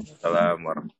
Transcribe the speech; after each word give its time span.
السلام 0.00 0.66
ورحمة 0.66 0.90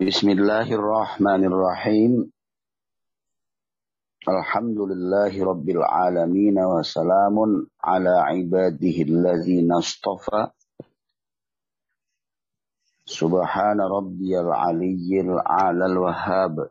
بسم 0.00 0.28
الله 0.30 0.68
الرحمن 0.74 1.42
الرحيم. 1.44 2.12
الحمد 4.28 4.78
لله 4.90 5.32
رب 5.44 5.68
العالمين 5.68 6.56
وسلام 6.58 7.36
على 7.84 8.14
عباده 8.30 8.96
الذين 9.10 9.72
اصطفى. 9.72 10.50
سبحان 13.06 13.80
ربي 13.80 14.40
العلي 14.40 15.20
الأعلى 15.20 15.86
الوهاب. 15.86 16.70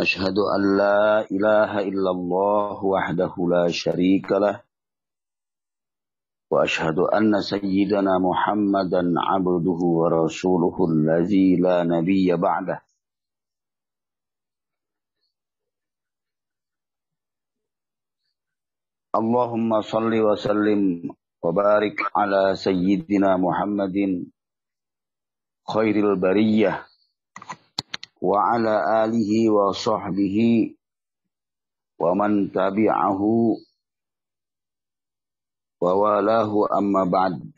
أشهد 0.00 0.38
أن 0.38 0.78
لا 0.78 1.20
إله 1.30 1.78
إلا 1.80 2.10
الله 2.10 2.84
وحده 2.84 3.34
لا 3.50 3.68
شريك 3.68 4.32
له 4.32 4.62
وأشهد 6.50 6.98
أن 6.98 7.40
سيدنا 7.40 8.18
محمدا 8.18 9.02
عبده 9.16 9.80
ورسوله 10.00 10.76
الذي 10.90 11.56
لا 11.56 11.82
نبي 11.82 12.36
بعده. 12.36 12.82
اللهم 19.14 19.80
صل 19.80 20.12
وسلم 20.14 21.10
وبارك 21.42 21.98
على 22.16 22.56
سيدنا 22.56 23.36
محمد 23.36 23.96
خير 25.74 25.96
البرية. 26.12 26.89
وعلى 28.20 29.04
آله 29.04 29.50
وصحبه 29.50 30.36
ومن 32.00 32.52
تبعه 32.52 33.22
ووالاه 35.80 36.52
أما 36.78 37.04
بعد. 37.04 37.52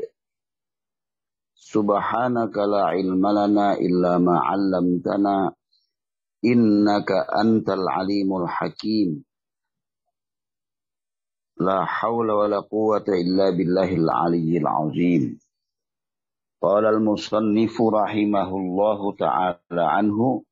سبحانك 1.54 2.54
لا 2.58 2.82
علم 2.94 3.26
لنا 3.26 3.74
إلا 3.74 4.18
ما 4.18 4.38
علمتنا 4.38 5.54
إنك 6.44 7.10
أنت 7.42 7.68
العليم 7.70 8.36
الحكيم. 8.42 9.24
لا 11.60 11.84
حول 11.84 12.30
ولا 12.30 12.60
قوة 12.60 13.04
إلا 13.08 13.50
بالله 13.50 13.90
العلي 13.94 14.58
العظيم. 14.58 15.38
قال 16.62 16.84
المصنف 16.86 17.74
رحمه 17.82 18.50
الله 18.56 19.00
تعالى 19.16 19.82
عنه 19.82 20.42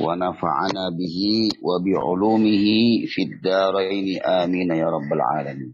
ونفعنا 0.00 0.84
به 0.98 1.18
وبعلومه 1.62 2.66
في 3.08 3.20
الدارين 3.22 4.22
آمين 4.22 4.70
يا 4.70 4.88
رب 4.92 5.10
العالمين 5.12 5.72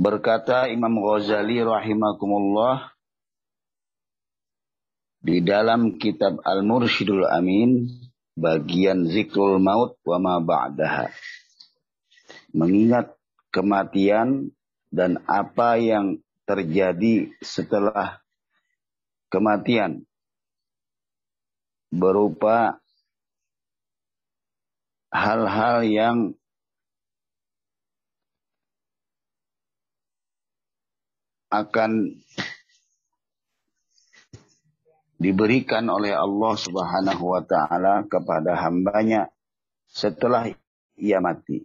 Berkata 0.00 0.64
Imam 0.72 0.96
Ghazali 0.96 1.60
rahimakumullah 1.60 2.88
di 5.20 5.44
dalam 5.44 6.00
kitab 6.00 6.40
Al-Mursyidul 6.40 7.28
Amin 7.28 7.84
bagian 8.32 9.04
zikrul 9.04 9.60
maut 9.60 10.00
wa 10.08 10.16
ma 10.16 10.34
ba'daha. 10.40 11.12
Mengingat 12.56 13.12
kematian 13.52 14.48
dan 14.88 15.20
apa 15.28 15.76
yang 15.76 16.24
terjadi 16.48 17.28
setelah 17.44 18.23
kematian 19.35 20.07
berupa 21.91 22.79
hal-hal 25.11 25.83
yang 25.83 26.17
akan 31.51 32.15
diberikan 35.19 35.87
oleh 35.91 36.15
Allah 36.15 36.53
Subhanahu 36.55 37.23
wa 37.35 37.43
taala 37.43 38.07
kepada 38.07 38.55
hambanya 38.59 39.31
setelah 39.87 40.47
ia 40.95 41.19
mati. 41.19 41.63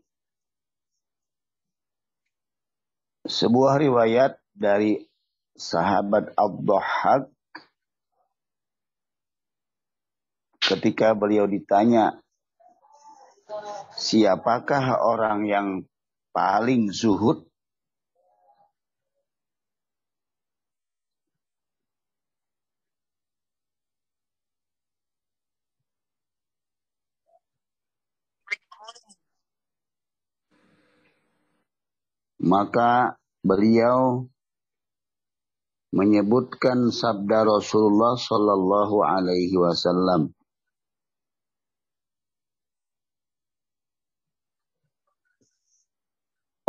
Sebuah 3.26 3.78
riwayat 3.78 4.38
dari 4.54 5.06
sahabat 5.54 6.34
Abdullah 6.34 7.30
ketika 10.70 11.18
beliau 11.18 11.50
ditanya 11.50 12.22
siapakah 13.98 15.02
orang 15.02 15.50
yang 15.50 15.68
paling 16.30 16.94
zuhud? 16.94 17.42
Maka 32.40 33.20
beliau 33.44 34.26
menyebutkan 35.92 36.88
sabda 36.88 37.44
Rasulullah 37.44 38.16
Sallallahu 38.16 39.04
Alaihi 39.04 39.54
Wasallam 39.60 40.32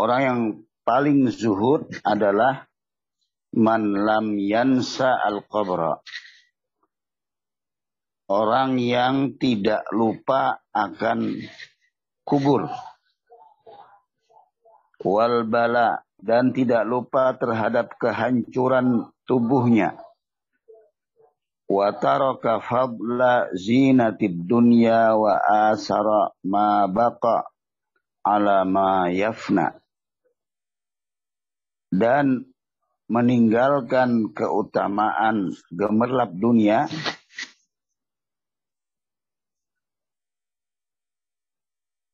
Orang 0.01 0.22
yang 0.25 0.41
paling 0.81 1.29
zuhud 1.29 1.85
adalah 2.01 2.66
man 3.53 3.94
lam 3.94 4.34
yansa 4.34 5.13
al-qabra. 5.13 6.01
Orang 8.25 8.81
yang 8.81 9.38
tidak 9.38 9.85
lupa 9.94 10.57
akan 10.73 11.45
kubur. 12.25 12.66
Wal 15.06 15.45
bala 15.45 16.01
dan 16.18 16.50
tidak 16.50 16.81
lupa 16.89 17.38
terhadap 17.38 17.94
kehancuran 18.01 19.06
tubuhnya. 19.29 20.01
Wa 21.69 21.94
taraka 21.94 22.57
fadla 22.57 23.53
zinatid 23.53 24.50
dunya 24.50 25.13
wa 25.13 25.38
asara 25.69 26.33
ma 26.41 26.89
baqa 26.89 27.45
ala 28.25 28.66
ma 28.66 29.06
yafna 29.13 29.81
dan 31.91 32.47
meninggalkan 33.12 34.31
keutamaan 34.31 35.52
gemerlap 35.68 36.31
dunia 36.31 36.88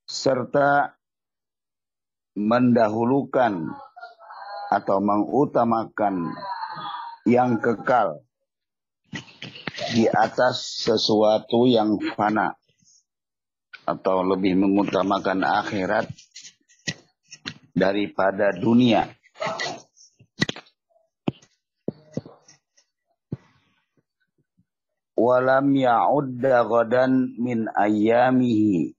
serta 0.09 0.97
mendahulukan 2.33 3.69
atau 4.73 4.97
mengutamakan 4.99 6.33
yang 7.29 7.61
kekal 7.61 8.25
di 9.93 10.09
atas 10.09 10.83
sesuatu 10.83 11.69
yang 11.69 12.01
fana 12.17 12.57
atau 13.87 14.25
lebih 14.25 14.59
mengutamakan 14.59 15.47
akhirat 15.47 16.11
daripada 17.71 18.51
dunia. 18.51 19.16
Walam 25.17 25.73
ya'udda 25.73 26.63
ghadan 26.63 27.33
min 27.41 27.65
ayamihi 27.73 28.93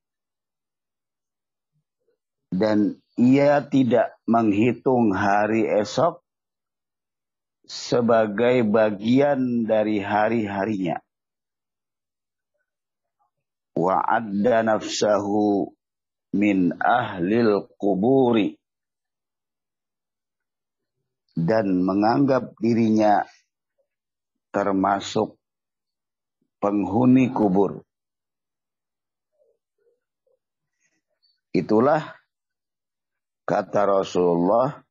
dan 2.53 2.99
ia 3.15 3.63
tidak 3.63 4.19
menghitung 4.27 5.15
hari 5.15 5.65
esok 5.65 6.21
sebagai 7.69 8.65
bagian 8.67 9.69
dari 9.69 10.03
hari-harinya. 10.03 10.99
Wa'adda 13.79 14.67
nafsahu 14.67 15.71
min 16.35 16.75
ahlil 16.83 17.69
kuburi. 17.79 18.58
Dan 21.39 21.87
menganggap 21.87 22.59
dirinya 22.59 23.23
termasuk 24.51 25.39
penghuni 26.59 27.31
kubur. 27.31 27.87
Itulah 31.55 32.19
kata 33.47 33.87
Rasulullah 33.87 34.83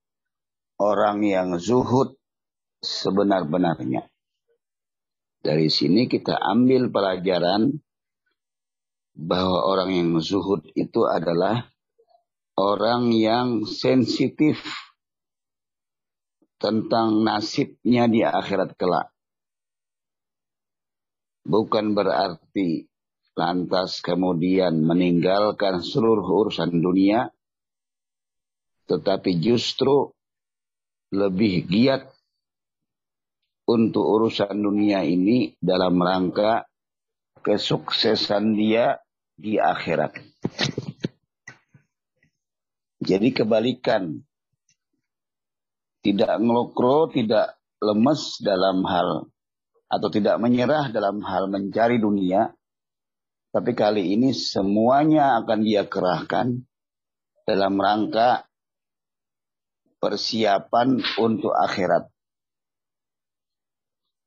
orang 0.79 1.19
yang 1.27 1.59
zuhud 1.59 2.15
sebenar-benarnya. 2.79 4.07
Dari 5.43 5.67
sini 5.67 6.09
kita 6.09 6.33
ambil 6.33 6.89
pelajaran 6.89 7.75
bahwa 9.17 9.59
orang 9.65 9.89
yang 9.93 10.11
zuhud 10.21 10.65
itu 10.73 11.05
adalah 11.05 11.65
orang 12.57 13.13
yang 13.13 13.65
sensitif 13.65 14.61
tentang 16.57 17.21
nasibnya 17.21 18.09
di 18.09 18.25
akhirat 18.25 18.73
kelak. 18.77 19.13
Bukan 21.47 21.95
berarti 21.95 22.89
lantas 23.37 24.03
kemudian 24.03 24.83
meninggalkan 24.83 25.79
seluruh 25.85 26.25
urusan 26.25 26.73
dunia, 26.81 27.29
tetapi 28.89 29.37
justru 29.39 30.11
lebih 31.13 31.63
giat 31.69 32.03
untuk 33.67 34.03
urusan 34.03 34.59
dunia 34.59 35.03
ini 35.07 35.55
dalam 35.59 35.95
rangka 35.99 36.67
kesuksesan 37.43 38.59
dia 38.59 38.99
di 39.37 39.55
akhirat. 39.55 40.19
Jadi 42.97 43.29
kebalikan. 43.31 44.26
Tidak 46.01 46.39
ngelokro, 46.39 47.09
tidak 47.11 47.57
lemes 47.81 48.41
dalam 48.41 48.81
hal 48.85 49.29
atau 49.87 50.09
tidak 50.11 50.35
menyerah 50.43 50.91
dalam 50.91 51.23
hal 51.23 51.47
mencari 51.47 51.97
dunia. 51.97 52.51
Tapi 53.47 53.71
kali 53.73 54.13
ini 54.13 54.35
semuanya 54.35 55.39
akan 55.41 55.59
dia 55.63 55.87
kerahkan 55.87 56.61
dalam 57.47 57.79
rangka 57.79 58.45
persiapan 59.97 61.01
untuk 61.17 61.55
akhirat 61.55 62.11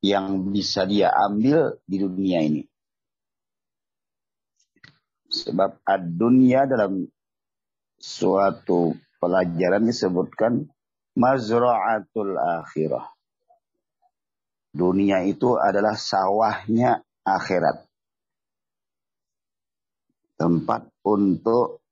yang 0.01 0.49
bisa 0.51 0.89
dia 0.89 1.13
ambil 1.13 1.77
di 1.85 1.97
dunia 2.01 2.41
ini. 2.43 2.63
Sebab 5.31 5.85
ad-dunya 5.87 6.67
dalam 6.67 7.07
suatu 8.01 8.97
pelajaran 9.23 9.87
disebutkan 9.87 10.67
mazra'atul 11.19 12.35
akhirah. 12.39 13.07
Dunia 14.71 15.27
itu 15.27 15.59
adalah 15.59 15.99
sawahnya 15.99 17.03
akhirat. 17.27 17.91
Tempat 20.39 20.89
untuk 21.03 21.83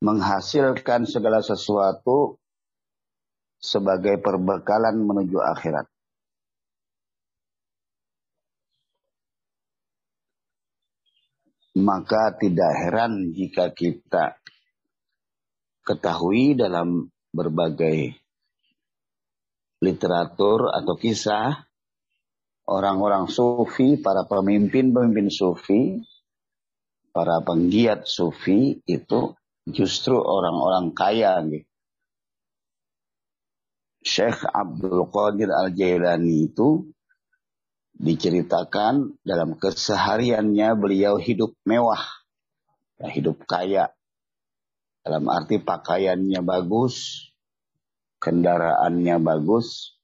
menghasilkan 0.00 1.04
segala 1.04 1.44
sesuatu 1.44 2.40
sebagai 3.60 4.16
perbekalan 4.20 5.04
menuju 5.04 5.38
akhirat. 5.40 5.86
Maka 11.76 12.32
tidak 12.40 12.72
heran 12.72 13.36
jika 13.36 13.68
kita 13.68 14.40
ketahui 15.84 16.56
dalam 16.56 17.12
berbagai 17.36 18.16
literatur 19.84 20.72
atau 20.72 20.96
kisah 20.96 21.68
orang-orang 22.64 23.28
sufi, 23.28 24.00
para 24.00 24.24
pemimpin-pemimpin 24.24 25.28
sufi, 25.28 26.00
para 27.12 27.44
penggiat 27.44 28.08
sufi 28.08 28.80
itu 28.88 29.36
justru 29.68 30.16
orang-orang 30.16 30.96
kaya. 30.96 31.44
Gitu. 31.44 31.68
Syekh 34.06 34.46
Abdul 34.46 35.10
Qadir 35.10 35.50
Al-Jailani 35.50 36.46
itu 36.46 36.88
diceritakan 37.96 39.18
dalam 39.26 39.58
kesehariannya 39.58 40.78
beliau 40.78 41.18
hidup 41.18 41.56
mewah, 41.66 42.02
ya, 43.02 43.08
hidup 43.10 43.42
kaya, 43.48 43.90
dalam 45.06 45.30
arti 45.30 45.62
pakaiannya 45.62 46.42
bagus, 46.42 47.30
kendaraannya 48.18 49.22
bagus. 49.22 49.94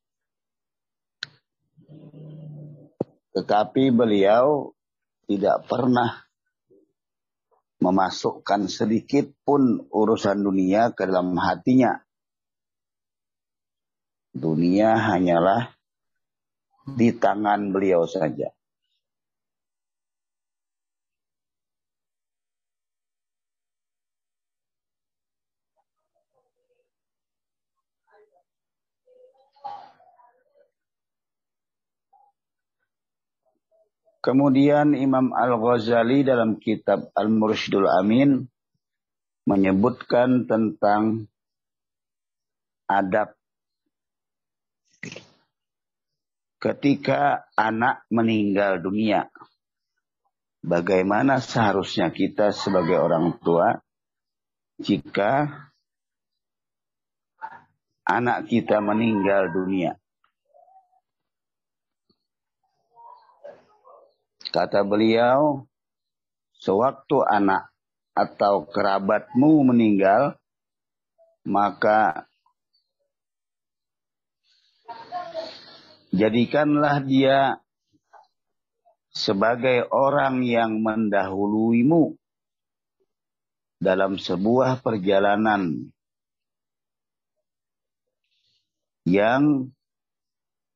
Tetapi 3.35 3.91
beliau 3.91 4.71
tidak 5.27 5.67
pernah 5.67 6.23
memasukkan 7.83 8.71
sedikit 8.71 9.27
pun 9.43 9.91
urusan 9.91 10.39
dunia 10.39 10.95
ke 10.95 11.11
dalam 11.11 11.35
hatinya. 11.35 11.99
Dunia 14.31 15.03
hanyalah 15.03 15.75
di 16.95 17.11
tangan 17.11 17.75
beliau 17.75 18.07
saja. 18.07 18.55
Kemudian 34.23 34.95
Imam 34.95 35.35
Al-Ghazali 35.35 36.23
dalam 36.23 36.63
kitab 36.63 37.11
Al-Mursyidul 37.19 37.91
Amin 37.91 38.47
menyebutkan 39.51 40.47
tentang 40.47 41.27
adab 42.87 43.35
ketika 46.63 47.51
anak 47.59 48.07
meninggal 48.15 48.79
dunia. 48.79 49.27
Bagaimana 50.63 51.43
seharusnya 51.43 52.15
kita 52.15 52.55
sebagai 52.55 53.03
orang 53.03 53.35
tua 53.43 53.83
jika 54.79 55.51
anak 58.07 58.47
kita 58.47 58.79
meninggal 58.79 59.51
dunia. 59.51 59.99
Kata 64.53 64.85
beliau, 64.85 65.65
sewaktu 66.61 67.25
anak 67.25 67.73
atau 68.13 68.69
kerabatmu 68.69 69.73
meninggal, 69.73 70.37
maka 71.49 72.29
jadikanlah 76.13 77.01
dia 77.01 77.65
sebagai 79.17 79.89
orang 79.89 80.45
yang 80.45 80.85
mendahuluimu 80.85 82.13
dalam 83.81 84.21
sebuah 84.21 84.85
perjalanan 84.85 85.89
yang 89.09 89.73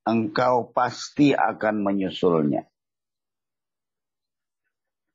engkau 0.01 0.73
pasti 0.73 1.37
akan 1.37 1.85
menyusulnya 1.85 2.65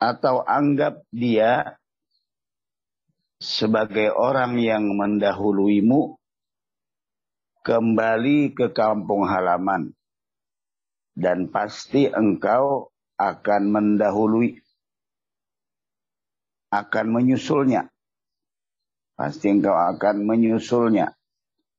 atau 0.03 0.43
anggap 0.43 1.07
dia 1.15 1.79
sebagai 3.39 4.11
orang 4.11 4.59
yang 4.59 4.91
mendahuluimu 4.99 6.19
kembali 7.63 8.51
ke 8.59 8.75
kampung 8.75 9.31
halaman. 9.31 9.95
Dan 11.13 11.53
pasti 11.53 12.09
engkau 12.09 12.89
akan 13.21 13.63
mendahului 13.69 14.59
akan 16.73 17.07
menyusulnya. 17.13 17.93
Pasti 19.13 19.53
engkau 19.53 19.77
akan 19.77 20.25
menyusulnya 20.25 21.13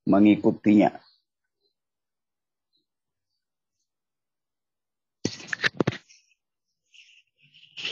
mengikutinya 0.05 0.93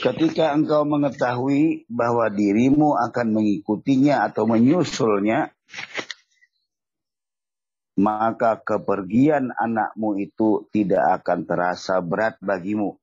Ketika 0.02 0.50
engkau 0.50 0.82
mengetahui 0.82 1.86
bahwa 1.86 2.26
dirimu 2.26 2.98
akan 2.98 3.38
mengikutinya 3.38 4.26
atau 4.26 4.50
menyusulnya, 4.50 5.54
maka 7.94 8.58
kepergian 8.58 9.54
anakmu 9.54 10.18
itu 10.18 10.66
tidak 10.74 11.22
akan 11.22 11.46
terasa 11.46 12.02
berat 12.02 12.34
bagimu. 12.42 12.98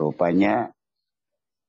Rupanya 0.00 0.72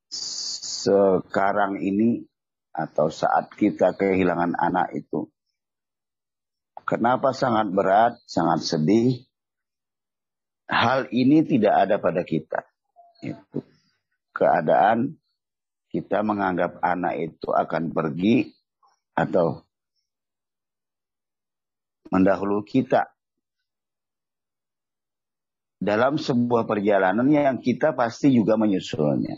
sekarang 0.08 1.84
ini 1.84 2.24
atau 2.72 3.12
saat 3.12 3.52
kita 3.60 3.92
kehilangan 4.00 4.56
anak 4.56 4.96
itu, 4.96 5.28
kenapa 6.88 7.36
sangat 7.36 7.68
berat, 7.76 8.16
sangat 8.24 8.64
sedih? 8.64 9.20
Hal 10.72 11.12
ini 11.12 11.44
tidak 11.44 11.76
ada 11.76 12.00
pada 12.00 12.24
kita 12.24 12.72
itu 13.24 13.60
keadaan 14.36 15.16
kita 15.94 16.26
menganggap 16.26 16.82
anak 16.82 17.32
itu 17.32 17.54
akan 17.54 17.94
pergi 17.94 18.50
atau 19.14 19.62
mendahulu 22.10 22.66
kita 22.66 23.14
dalam 25.84 26.16
sebuah 26.16 26.64
perjalanan 26.64 27.28
yang 27.28 27.60
kita 27.60 27.92
pasti 27.92 28.32
juga 28.32 28.56
menyusulnya. 28.56 29.36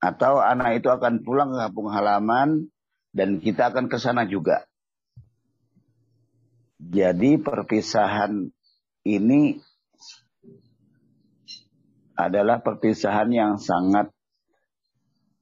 Atau 0.00 0.40
anak 0.40 0.80
itu 0.80 0.88
akan 0.88 1.20
pulang 1.20 1.52
ke 1.52 1.58
kampung 1.60 1.92
halaman 1.92 2.72
dan 3.12 3.36
kita 3.36 3.68
akan 3.68 3.92
ke 3.92 4.00
sana 4.00 4.24
juga. 4.24 4.64
Jadi 6.80 7.36
perpisahan 7.36 8.48
ini 9.04 9.60
adalah 12.28 12.60
perpisahan 12.60 13.30
yang 13.32 13.52
sangat 13.56 14.12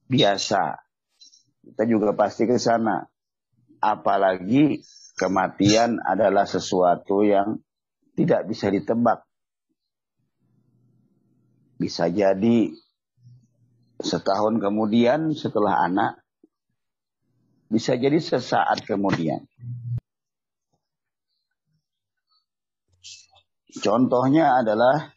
biasa. 0.07 0.79
Kita 1.65 1.83
juga 1.85 2.15
pasti 2.15 2.47
ke 2.47 2.55
sana. 2.55 3.03
Apalagi 3.79 4.83
kematian 5.19 5.99
adalah 5.99 6.47
sesuatu 6.47 7.23
yang 7.27 7.59
tidak 8.15 8.47
bisa 8.47 8.71
ditebak. 8.71 9.23
Bisa 11.79 12.11
jadi 12.11 12.71
setahun 13.99 14.59
kemudian 14.59 15.31
setelah 15.35 15.87
anak, 15.87 16.19
bisa 17.71 17.95
jadi 17.95 18.19
sesaat 18.19 18.83
kemudian. 18.83 19.47
Contohnya 23.79 24.59
adalah 24.59 25.13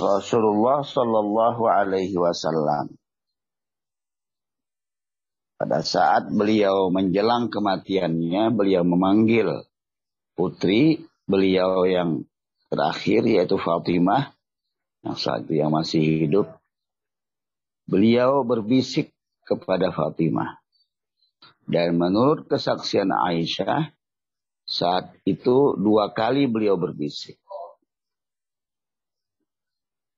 Rasulullah 0.00 0.80
Shallallahu 0.80 1.62
Alaihi 1.68 2.16
Wasallam. 2.16 2.96
Pada 5.60 5.84
saat 5.84 6.32
beliau 6.32 6.88
menjelang 6.88 7.52
kematiannya, 7.52 8.48
beliau 8.56 8.80
memanggil 8.80 9.68
putri 10.32 11.04
beliau 11.28 11.84
yang 11.84 12.24
terakhir 12.72 13.28
yaitu 13.28 13.60
Fatimah 13.60 14.32
yang 15.04 15.16
saat 15.16 15.48
itu 15.48 15.60
yang 15.60 15.72
masih 15.72 16.00
hidup, 16.00 16.48
beliau 17.88 18.44
berbisik 18.44 19.12
kepada 19.44 19.92
Fatimah. 19.92 20.60
Dan 21.64 21.96
menurut 21.96 22.48
kesaksian 22.50 23.08
Aisyah, 23.08 23.92
saat 24.68 25.16
itu 25.24 25.74
dua 25.80 26.12
kali 26.12 26.46
beliau 26.46 26.76
berbisik. 26.76 27.39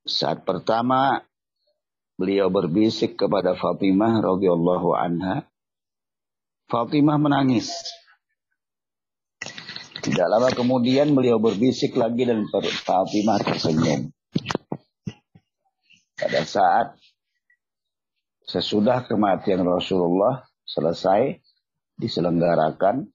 Saat 0.02 0.42
pertama 0.42 1.23
beliau 2.18 2.50
berbisik 2.50 3.18
kepada 3.18 3.59
Fatimah 3.59 4.23
radhiyallahu 4.23 4.94
anha. 4.94 5.47
Fatimah 6.71 7.18
menangis. 7.18 7.71
Tidak 10.02 10.26
lama 10.26 10.50
kemudian 10.50 11.14
beliau 11.14 11.38
berbisik 11.38 11.94
lagi 11.94 12.26
dan 12.26 12.42
Fatimah 12.82 13.38
tersenyum. 13.47 14.11
Pada 16.18 16.42
saat 16.42 16.99
sesudah 18.47 19.06
kematian 19.06 19.62
Rasulullah 19.62 20.42
selesai 20.66 21.38
diselenggarakan, 21.99 23.06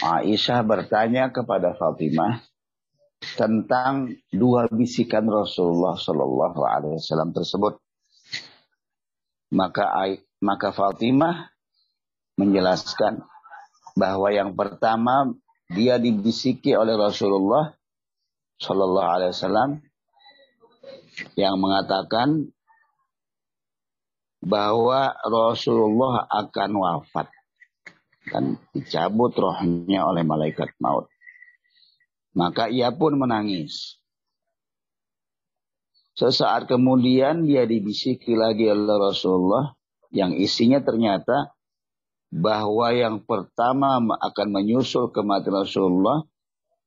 Aisyah 0.00 0.60
bertanya 0.64 1.32
kepada 1.32 1.76
Fatimah 1.76 2.44
tentang 3.20 4.12
dua 4.32 4.68
bisikan 4.68 5.24
Rasulullah 5.26 5.96
Shallallahu 5.96 6.60
Alaihi 6.62 7.00
Wasallam 7.00 7.32
tersebut. 7.32 7.80
Maka 9.52 9.88
maka 10.42 10.68
Fatimah 10.74 11.48
menjelaskan 12.36 13.24
bahwa 13.96 14.28
yang 14.28 14.52
pertama 14.52 15.32
dia 15.72 15.96
dibisiki 15.96 16.76
oleh 16.76 16.94
Rasulullah 16.94 17.72
Shallallahu 18.60 19.08
Alaihi 19.08 19.32
Wasallam 19.32 19.70
yang 21.34 21.56
mengatakan 21.56 22.52
bahwa 24.44 25.16
Rasulullah 25.24 26.28
akan 26.28 26.70
wafat 26.76 27.28
dan 28.30 28.60
dicabut 28.70 29.32
rohnya 29.34 30.04
oleh 30.06 30.22
malaikat 30.22 30.70
maut. 30.78 31.08
Maka 32.36 32.68
ia 32.68 32.92
pun 32.92 33.16
menangis. 33.16 33.96
Sesaat 36.16 36.68
kemudian 36.68 37.48
dia 37.48 37.64
dibisiki 37.64 38.36
lagi 38.36 38.68
oleh 38.68 38.96
Rasulullah 38.96 39.72
yang 40.12 40.36
isinya 40.36 40.84
ternyata 40.84 41.56
bahwa 42.32 42.92
yang 42.92 43.24
pertama 43.24 44.00
akan 44.00 44.48
menyusul 44.52 45.12
kematian 45.12 45.64
Rasulullah 45.64 46.24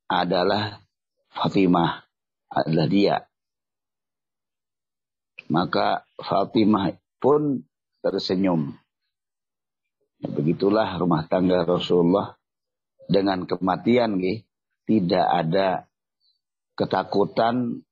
adalah 0.10 0.82
Fatimah, 1.30 2.06
adalah 2.50 2.88
dia. 2.90 3.18
Maka 5.50 6.06
Fatimah 6.18 6.94
pun 7.22 7.66
tersenyum. 8.02 8.74
Begitulah 10.22 10.98
rumah 10.98 11.26
tangga 11.26 11.66
Rasulullah 11.66 12.38
dengan 13.10 13.46
kematian 13.46 14.18
gitu. 14.22 14.49
Tidak 14.90 15.22
ada 15.30 15.86
ketakutan, 16.74 17.86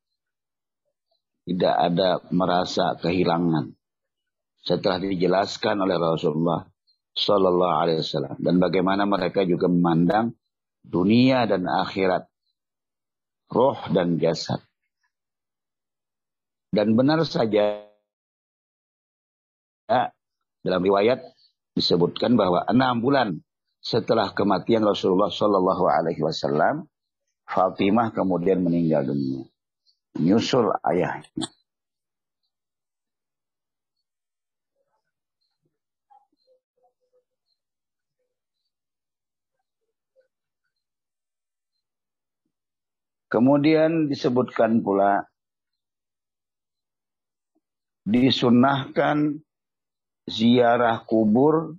tidak 1.45 1.75
ada 1.77 2.25
merasa 2.33 2.97
kehilangan. 2.97 3.77
Setelah 4.65 4.97
dijelaskan 5.05 5.77
oleh 5.77 5.93
Rasulullah 6.01 6.65
Sallallahu 7.13 7.75
Alaihi 7.85 8.01
Wasallam 8.01 8.41
dan 8.41 8.57
bagaimana 8.57 9.05
mereka 9.05 9.45
juga 9.45 9.69
memandang 9.69 10.33
dunia 10.81 11.45
dan 11.45 11.69
akhirat, 11.69 12.25
roh 13.53 13.77
dan 13.93 14.17
jasad. 14.17 14.59
Dan 16.73 16.97
benar 16.97 17.21
saja 17.29 17.85
dalam 20.65 20.81
riwayat 20.83 21.21
disebutkan 21.77 22.35
bahwa 22.35 22.65
enam 22.67 22.99
bulan 22.99 23.39
setelah 23.81 24.33
kematian 24.35 24.83
Rasulullah 24.83 25.31
Shallallahu 25.31 25.83
Alaihi 25.87 26.21
Wasallam, 26.23 26.85
Fatimah 27.47 28.11
kemudian 28.11 28.59
meninggal 28.59 29.07
dunia, 29.07 29.47
menyusul 30.19 30.75
ayahnya. 30.83 31.47
Kemudian 43.27 44.07
disebutkan 44.07 44.79
pula 44.79 45.27
disunahkan 48.07 49.43
ziarah 50.31 51.03
kubur 51.03 51.75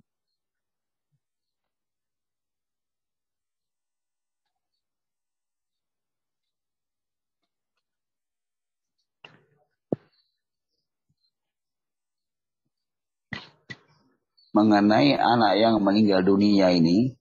mengenai 14.55 15.13
anak 15.13 15.53
yang 15.61 15.75
meninggal 15.81 16.25
dunia 16.25 16.73
ini 16.73 17.13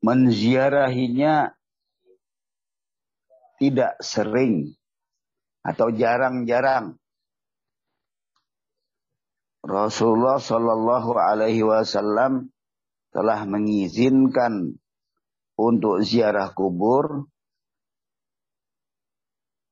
menziarahinya 0.00 1.52
tidak 3.60 4.00
sering 4.00 4.72
atau 5.60 5.92
jarang-jarang 5.92 6.96
Rasulullah 9.60 10.40
Shallallahu 10.40 11.12
Alaihi 11.20 11.60
Wasallam 11.60 12.48
telah 13.12 13.44
mengizinkan 13.44 14.80
untuk 15.60 16.00
ziarah 16.00 16.48
kubur 16.56 17.28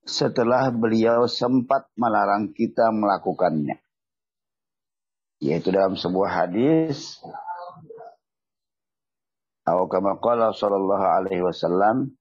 setelah 0.05 0.69
beliau 0.69 1.25
sempat 1.25 1.89
melarang 1.97 2.53
kita 2.53 2.93
melakukannya. 2.93 3.81
Yaitu 5.39 5.71
dalam 5.71 5.95
sebuah 5.95 6.45
hadis 6.45 7.23
atau 9.69 9.85
kama 9.85 10.17
qala 10.17 10.57
sallallahu 10.57 11.07
alaihi 11.07 11.45
wasallam 11.45 12.17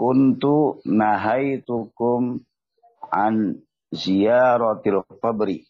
kuntu 0.00 0.80
nahaitukum 0.88 2.40
an 3.12 3.60
ziyaratil 3.92 5.04
qabri. 5.20 5.68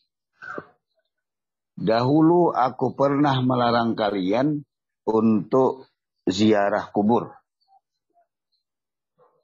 Dahulu 1.75 2.55
aku 2.55 2.95
pernah 2.95 3.35
melarang 3.43 3.99
kalian 3.99 4.63
untuk 5.03 5.91
ziarah 6.31 6.87
kubur. 6.95 7.35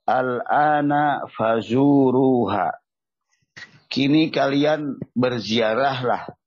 Al-ana 0.06 1.26
fazuruha. 1.26 2.78
Kini 3.90 4.30
kalian 4.30 5.02
berziarahlah. 5.18 6.37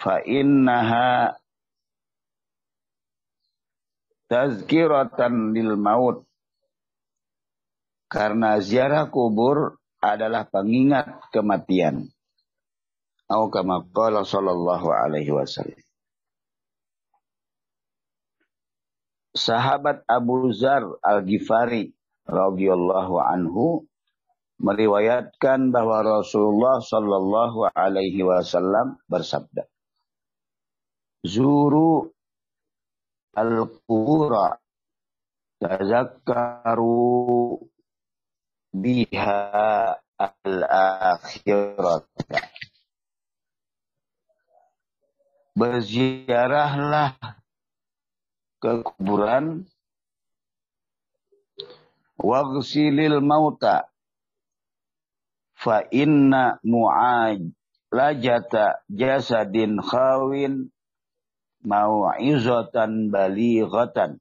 Fa 0.00 0.24
innaha 0.24 1.36
tazkiratan 4.32 5.52
lil 5.52 5.76
maut 5.76 6.24
karena 8.08 8.56
ziarah 8.64 9.12
kubur 9.12 9.76
adalah 10.00 10.48
pengingat 10.48 11.20
kematian. 11.28 12.08
Atau 13.28 13.52
kama 13.52 13.84
qala 13.92 14.24
sallallahu 14.24 14.88
alaihi 14.88 15.30
wasallam. 15.30 15.78
Sahabat 19.36 20.02
Abu 20.10 20.50
Zar 20.50 20.82
Al-Ghifari 21.04 21.94
radhiyallahu 22.26 23.14
anhu 23.22 23.86
meriwayatkan 24.58 25.70
bahwa 25.70 26.24
Rasulullah 26.24 26.82
sallallahu 26.82 27.70
alaihi 27.76 28.26
wasallam 28.26 28.98
bersabda 29.06 29.70
Zuru 31.24 32.12
al-qura. 33.36 34.56
Tazakkaru 35.60 37.60
biha 38.72 39.92
al-akhirat. 40.16 42.08
Berziarahlah 45.52 47.12
ke 48.64 48.80
kuburan. 48.80 49.68
Waghsilil 52.16 53.20
mauta. 53.20 53.92
Fa 55.60 55.84
inna 55.92 56.56
mu'ajlajata 56.64 58.80
jasadin 58.88 59.76
khawin 59.84 60.72
mau'izatan 61.64 63.12
balighatan 63.12 64.20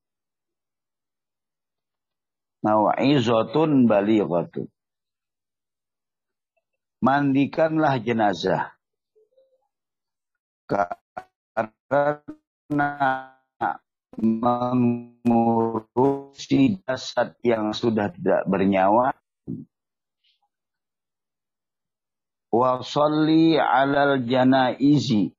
mau'izatun 2.63 3.87
balighatun. 3.87 4.67
Mandikanlah 6.99 7.95
jenazah. 8.03 8.75
Karena 10.67 12.11
mengurusi 15.23 15.63
jasad 16.83 17.39
yang 17.41 17.71
sudah 17.71 18.11
tidak 18.11 18.43
bernyawa. 18.45 19.15
Wa 22.49 22.81
salli 22.83 23.55
alal 23.55 24.25
janaizi 24.27 25.31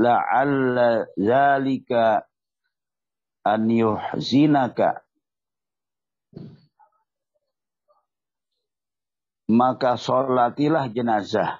la'alla 0.00 1.04
zalika 1.20 2.24
an 3.44 3.68
yuhzinaka 3.68 5.04
maka 9.50 9.98
sholatilah 9.98 10.86
jenazah. 10.94 11.58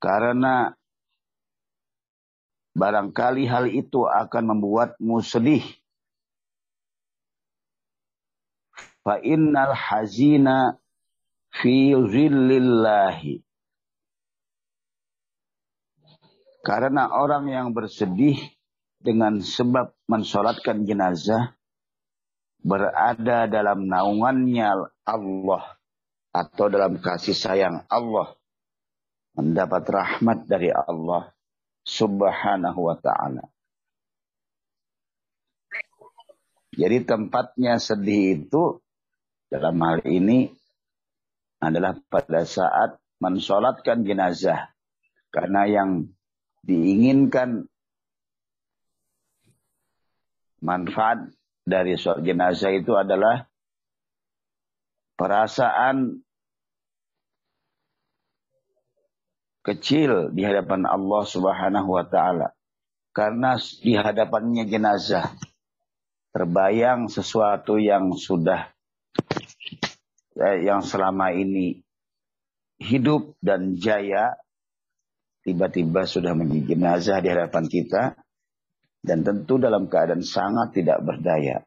Karena 0.00 0.72
barangkali 2.76 3.48
hal 3.48 3.72
itu 3.72 4.04
akan 4.04 4.56
membuatmu 4.56 5.20
sedih. 5.24 5.64
Fa 9.00 9.16
innal 9.24 9.72
hazina 9.72 10.76
fi 11.56 11.96
zillillahi. 11.96 13.40
Karena 16.60 17.08
orang 17.08 17.48
yang 17.48 17.68
bersedih 17.72 18.36
dengan 19.00 19.40
sebab 19.40 19.96
mensolatkan 20.04 20.84
jenazah 20.84 21.56
berada 22.60 23.48
dalam 23.48 23.88
naungannya 23.88 24.92
Allah 25.08 25.62
atau 26.30 26.68
dalam 26.68 27.00
kasih 27.00 27.32
sayang 27.32 27.88
Allah 27.88 28.36
mendapat 29.32 29.88
rahmat 29.88 30.44
dari 30.44 30.68
Allah 30.68 31.32
subhanahu 31.88 32.92
wa 32.92 32.96
ta'ala. 33.00 33.48
Jadi 36.76 37.02
tempatnya 37.02 37.80
sedih 37.80 38.44
itu 38.46 38.78
dalam 39.50 39.80
hal 39.80 40.04
ini 40.06 40.52
adalah 41.58 41.98
pada 42.08 42.46
saat 42.46 43.00
mensolatkan 43.18 44.06
jenazah. 44.06 44.70
Karena 45.34 45.66
yang 45.66 46.08
diinginkan 46.64 47.64
manfaat 50.60 51.32
dari 51.64 51.96
sholat 51.96 52.24
jenazah 52.24 52.72
itu 52.72 52.92
adalah 52.96 53.48
perasaan 55.16 56.20
kecil 59.60 60.32
di 60.32 60.42
hadapan 60.44 60.88
Allah 60.88 61.22
Subhanahu 61.24 61.90
wa 61.96 62.04
taala. 62.08 62.52
Karena 63.10 63.58
di 63.58 63.92
hadapannya 63.98 64.64
jenazah 64.70 65.34
terbayang 66.30 67.10
sesuatu 67.10 67.74
yang 67.76 68.14
sudah 68.14 68.70
eh, 70.38 70.62
yang 70.62 70.80
selama 70.80 71.34
ini 71.34 71.82
hidup 72.80 73.34
dan 73.42 73.76
jaya 73.76 74.38
tiba-tiba 75.42 76.04
sudah 76.04 76.36
menjadi 76.36 76.76
jenazah 76.76 77.18
di 77.24 77.28
hadapan 77.32 77.64
kita 77.66 78.02
dan 79.00 79.24
tentu 79.24 79.56
dalam 79.56 79.88
keadaan 79.88 80.20
sangat 80.20 80.76
tidak 80.76 81.00
berdaya 81.00 81.64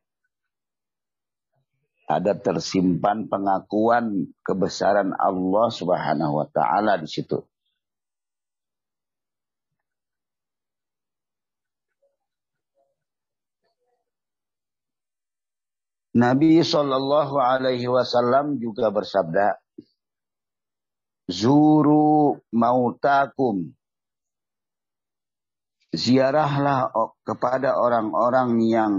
ada 2.07 2.35
tersimpan 2.35 3.31
pengakuan 3.31 4.27
kebesaran 4.43 5.15
Allah 5.15 5.67
Subhanahu 5.71 6.43
wa 6.43 6.47
taala 6.51 6.99
di 6.99 7.07
situ. 7.07 7.39
Nabi 16.13 16.61
Shallallahu 16.61 17.41
Alaihi 17.41 17.89
Wasallam 17.89 18.61
juga 18.61 18.93
bersabda, 18.93 19.57
Zuru 21.33 22.37
mautakum. 22.53 23.73
Ziarahlah 25.89 26.93
kepada 27.25 27.77
orang-orang 27.77 28.61
yang 28.65 28.93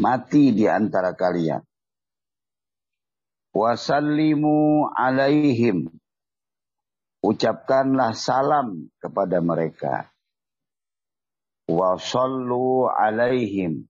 mati 0.00 0.56
di 0.56 0.64
antara 0.64 1.12
kalian 1.12 1.60
wasallimu 3.54 4.90
alaihim. 4.92 5.88
Ucapkanlah 7.24 8.12
salam 8.12 8.92
kepada 9.00 9.40
mereka. 9.40 10.12
Wasallu 11.64 12.90
alaihim. 12.92 13.88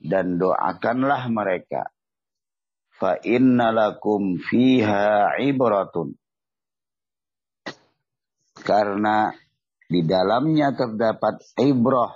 Dan 0.00 0.40
doakanlah 0.40 1.28
mereka. 1.30 1.92
Fa 2.96 3.20
innalakum 3.22 4.40
fiha 4.40 5.38
ibratun. 5.38 6.16
Karena 8.60 9.32
di 9.90 10.06
dalamnya 10.06 10.70
terdapat 10.76 11.42
ibrah 11.58 12.14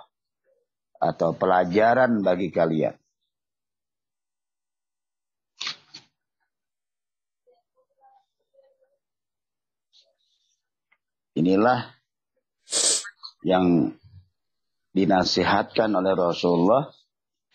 atau 1.02 1.34
pelajaran 1.34 2.22
bagi 2.22 2.48
kalian. 2.54 2.94
Inilah 11.34 11.90
yang 13.42 13.90
dinasihatkan 14.94 15.90
oleh 15.90 16.14
Rasulullah 16.14 16.94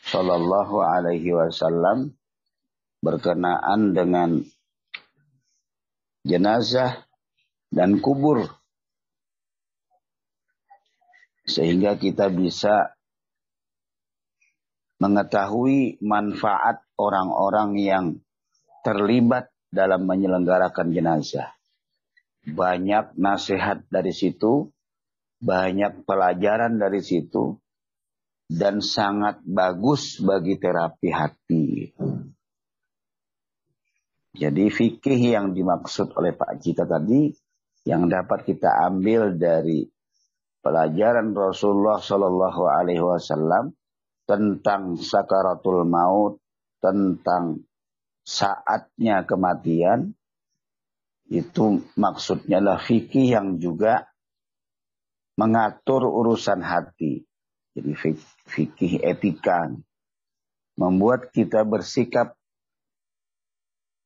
Shallallahu 0.03 0.83
Alaihi 0.83 1.31
Wasallam 1.31 2.11
berkenaan 2.99 3.95
dengan 3.95 4.43
jenazah 6.27 7.07
dan 7.71 8.03
kubur 8.03 8.58
sehingga 11.49 11.97
kita 11.97 12.29
bisa 12.29 12.93
mengetahui 15.01 15.97
manfaat 16.05 16.85
orang-orang 16.95 17.69
yang 17.81 18.05
terlibat 18.85 19.49
dalam 19.73 20.05
menyelenggarakan 20.05 20.93
jenazah 20.93 21.59
banyak 22.45 23.13
nasihat 23.19 23.85
dari 23.91 24.15
situ, 24.15 24.71
banyak 25.39 26.03
pelajaran 26.03 26.79
dari 26.79 27.01
situ, 27.03 27.59
dan 28.49 28.81
sangat 28.81 29.43
bagus 29.45 30.17
bagi 30.23 30.57
terapi 30.57 31.09
hati. 31.13 31.65
Jadi 34.39 34.65
fikih 34.71 35.35
yang 35.35 35.51
dimaksud 35.51 36.15
oleh 36.15 36.31
Pak 36.37 36.61
Cita 36.61 36.85
tadi 36.85 37.33
yang 37.83 38.07
dapat 38.07 38.45
kita 38.45 38.69
ambil 38.87 39.35
dari 39.35 39.83
pelajaran 40.59 41.31
Rasulullah 41.31 41.99
Shallallahu 41.99 42.61
Alaihi 42.67 43.03
Wasallam 43.03 43.73
tentang 44.29 44.99
sakaratul 44.99 45.87
maut, 45.89 46.37
tentang 46.79 47.65
saatnya 48.23 49.25
kematian 49.25 50.13
itu 51.29 51.85
maksudnya 51.93 52.61
lah 52.61 52.81
fikih 52.81 53.37
yang 53.37 53.57
juga 53.61 54.09
mengatur 55.37 56.05
urusan 56.05 56.61
hati. 56.61 57.25
Jadi 57.77 57.93
fikih 58.49 58.93
etika 59.05 59.71
membuat 60.75 61.29
kita 61.31 61.63
bersikap 61.63 62.33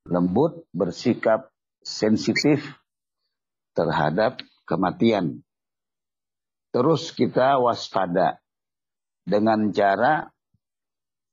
lembut, 0.04 0.68
bersikap 0.76 1.48
sensitif 1.82 2.64
terhadap 3.74 4.44
kematian. 4.68 5.42
Terus 6.74 7.14
kita 7.14 7.62
waspada 7.62 8.42
dengan 9.22 9.70
cara 9.70 10.26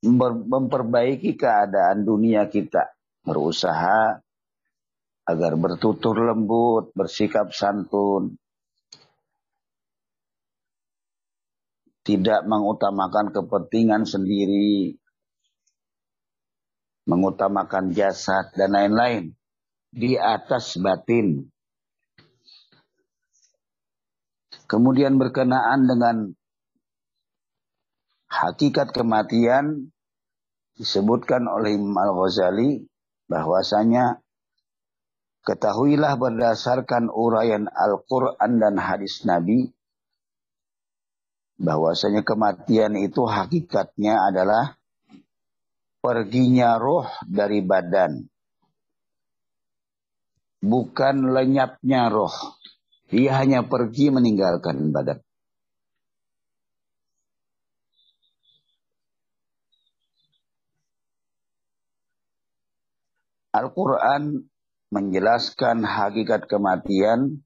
memperbaiki 0.04 1.32
keadaan 1.32 2.04
dunia 2.04 2.44
kita. 2.52 2.92
Berusaha 3.24 4.20
agar 5.24 5.52
bertutur 5.56 6.16
lembut, 6.28 6.92
bersikap 6.92 7.56
santun. 7.56 8.36
Tidak 12.04 12.44
mengutamakan 12.44 13.32
kepentingan 13.32 14.04
sendiri. 14.04 14.92
Mengutamakan 17.08 17.96
jasad 17.96 18.52
dan 18.56 18.76
lain-lain. 18.76 19.32
Di 19.88 20.20
atas 20.20 20.76
batin. 20.76 21.48
Kemudian 24.70 25.18
berkenaan 25.18 25.90
dengan 25.90 26.30
hakikat 28.30 28.94
kematian 28.94 29.90
disebutkan 30.78 31.50
oleh 31.50 31.74
Imam 31.74 31.98
Al-Ghazali 31.98 32.86
bahwasanya 33.26 34.22
ketahuilah 35.42 36.14
berdasarkan 36.14 37.10
uraian 37.10 37.66
Al-Quran 37.66 38.62
dan 38.62 38.78
hadis 38.78 39.26
Nabi 39.26 39.74
bahwasanya 41.58 42.22
kematian 42.22 42.94
itu 42.94 43.26
hakikatnya 43.26 44.22
adalah 44.22 44.78
perginya 45.98 46.78
roh 46.78 47.10
dari 47.26 47.58
badan 47.60 48.22
bukan 50.62 51.34
lenyapnya 51.34 52.06
roh 52.06 52.59
dia 53.09 53.37
hanya 53.37 53.63
pergi 53.65 54.09
meninggalkan 54.11 54.91
badan 54.91 55.19
Al-Quran 63.55 64.51
menjelaskan 64.91 65.87
hakikat 65.87 66.43
kematian. 66.51 67.39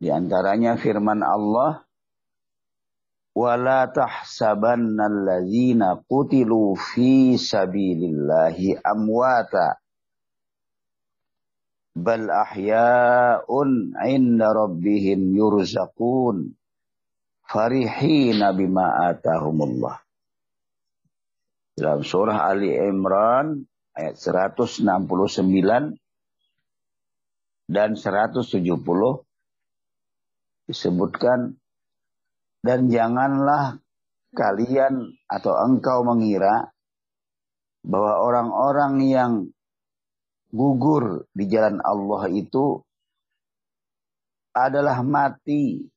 Di 0.00 0.08
antaranya 0.08 0.80
firman 0.80 1.20
Allah, 1.20 1.84
وَلَا 3.38 3.86
تَحْسَبَنَّ 3.94 4.98
الَّذِينَ 4.98 5.82
قُتِلُوا 6.10 6.70
فِي 6.74 7.38
سَبِيلِ 7.38 8.00
اللَّهِ 8.02 8.58
أَمْوَاتًا 8.82 9.68
bal 11.93 12.25
ahya'un 12.25 13.93
'inda 13.93 14.49
rabbihim 14.49 15.37
yurzaqun 15.37 16.57
farihina 17.45 18.53
bima 18.57 19.13
atahumullah 19.13 20.01
dalam 21.77 22.01
surah 22.01 22.49
Ali 22.49 22.73
Imran 22.73 23.65
ayat 23.93 24.17
169 24.17 24.85
dan 27.69 27.89
170 27.97 28.41
disebutkan 30.69 31.57
dan 32.63 32.87
janganlah 32.87 33.77
kalian 34.33 35.13
atau 35.29 35.53
engkau 35.69 36.01
mengira 36.07 36.73
bahwa 37.83 38.13
orang-orang 38.23 38.93
yang 39.03 39.31
gugur 40.53 41.25
di 41.33 41.49
jalan 41.49 41.81
Allah 41.81 42.29
itu 42.29 42.77
adalah 44.53 45.01
mati 45.01 45.89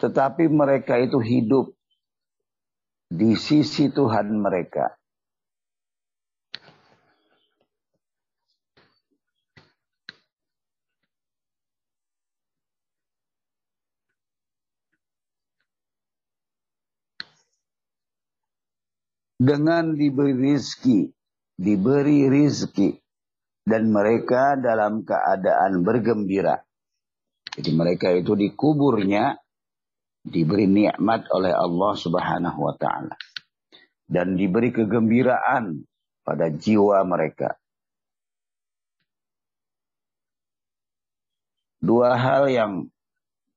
tetapi 0.00 0.48
mereka 0.48 0.96
itu 0.96 1.20
hidup 1.20 1.72
di 3.12 3.36
sisi 3.36 3.92
Tuhan 3.92 4.32
mereka. 4.40 4.96
Dengan 19.40 19.96
diberi 19.96 20.36
rizki, 20.36 21.08
diberi 21.60 22.32
rizki, 22.32 22.96
dan 23.68 23.92
mereka 23.92 24.56
dalam 24.56 25.04
keadaan 25.04 25.84
bergembira. 25.84 26.64
Jadi 27.52 27.70
mereka 27.76 28.08
itu 28.16 28.32
dikuburnya 28.32 29.36
diberi 30.24 30.64
nikmat 30.64 31.28
oleh 31.28 31.52
Allah 31.52 31.92
Subhanahu 31.96 32.60
wa 32.64 32.74
taala 32.80 33.16
dan 34.08 34.34
diberi 34.34 34.72
kegembiraan 34.72 35.84
pada 36.24 36.48
jiwa 36.48 37.04
mereka. 37.04 37.56
Dua 41.80 42.12
hal 42.12 42.52
yang 42.52 42.72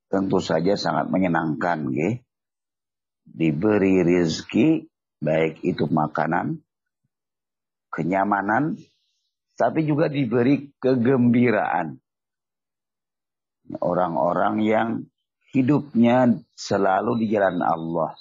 tentu 0.08 0.40
saja 0.40 0.80
sangat 0.80 1.12
menyenangkan. 1.12 1.92
Diberi 3.24 4.00
rizki, 4.04 4.88
baik 5.20 5.60
itu 5.64 5.92
makanan, 5.92 6.63
kenyamanan, 7.94 8.82
tapi 9.54 9.86
juga 9.86 10.10
diberi 10.10 10.74
kegembiraan. 10.82 12.02
Orang-orang 13.80 14.56
yang 14.66 14.90
hidupnya 15.54 16.42
selalu 16.58 17.24
di 17.24 17.26
jalan 17.30 17.62
Allah. 17.62 18.18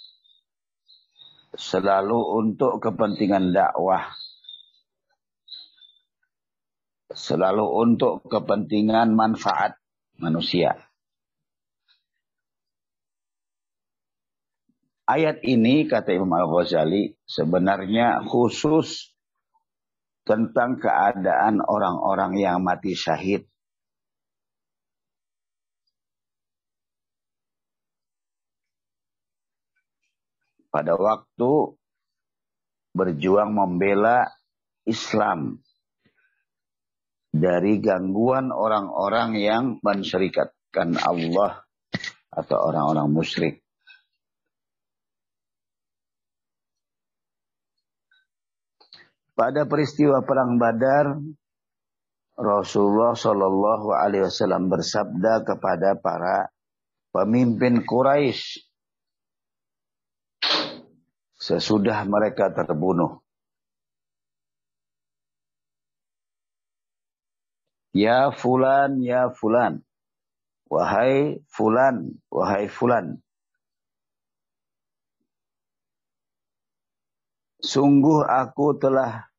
Selalu 1.57 2.21
untuk 2.45 2.81
kepentingan 2.81 3.53
dakwah. 3.53 4.13
Selalu 7.13 7.65
untuk 7.65 8.25
kepentingan 8.29 9.13
manfaat 9.13 9.77
manusia. 10.17 10.77
Ayat 15.05 15.45
ini 15.45 15.85
kata 15.85 16.17
Imam 16.17 16.33
Al-Ghazali 16.33 17.13
sebenarnya 17.29 18.25
khusus 18.25 19.12
tentang 20.23 20.79
keadaan 20.79 21.59
orang-orang 21.63 22.39
yang 22.39 22.63
mati 22.63 22.95
syahid 22.95 23.47
pada 30.73 30.97
waktu 30.97 31.77
berjuang 32.97 33.53
membela 33.53 34.31
Islam 34.89 35.61
dari 37.33 37.81
gangguan 37.81 38.53
orang-orang 38.53 39.41
yang 39.41 39.65
mensyirikatkan 39.81 41.01
Allah 41.01 41.65
atau 42.33 42.57
orang-orang 42.61 43.09
musyrik. 43.13 43.62
Pada 49.33 49.65
peristiwa 49.65 50.21
perang 50.21 50.61
Badar, 50.61 51.17
Rasulullah 52.37 53.17
Shallallahu 53.17 53.97
Alaihi 53.97 54.29
Wasallam 54.29 54.69
bersabda 54.69 55.47
kepada 55.49 55.97
para 55.97 56.53
pemimpin 57.17 57.81
Quraisy 57.81 58.69
sesudah 61.41 62.05
mereka 62.05 62.53
terbunuh. 62.53 63.25
Ya 67.97 68.29
fulan, 68.33 69.01
ya 69.01 69.33
fulan. 69.33 69.81
Wahai 70.69 71.41
fulan, 71.49 72.21
wahai 72.29 72.69
fulan. 72.69 73.22
Sungguh 77.63 78.27
aku 78.27 78.75
telah 78.77 79.31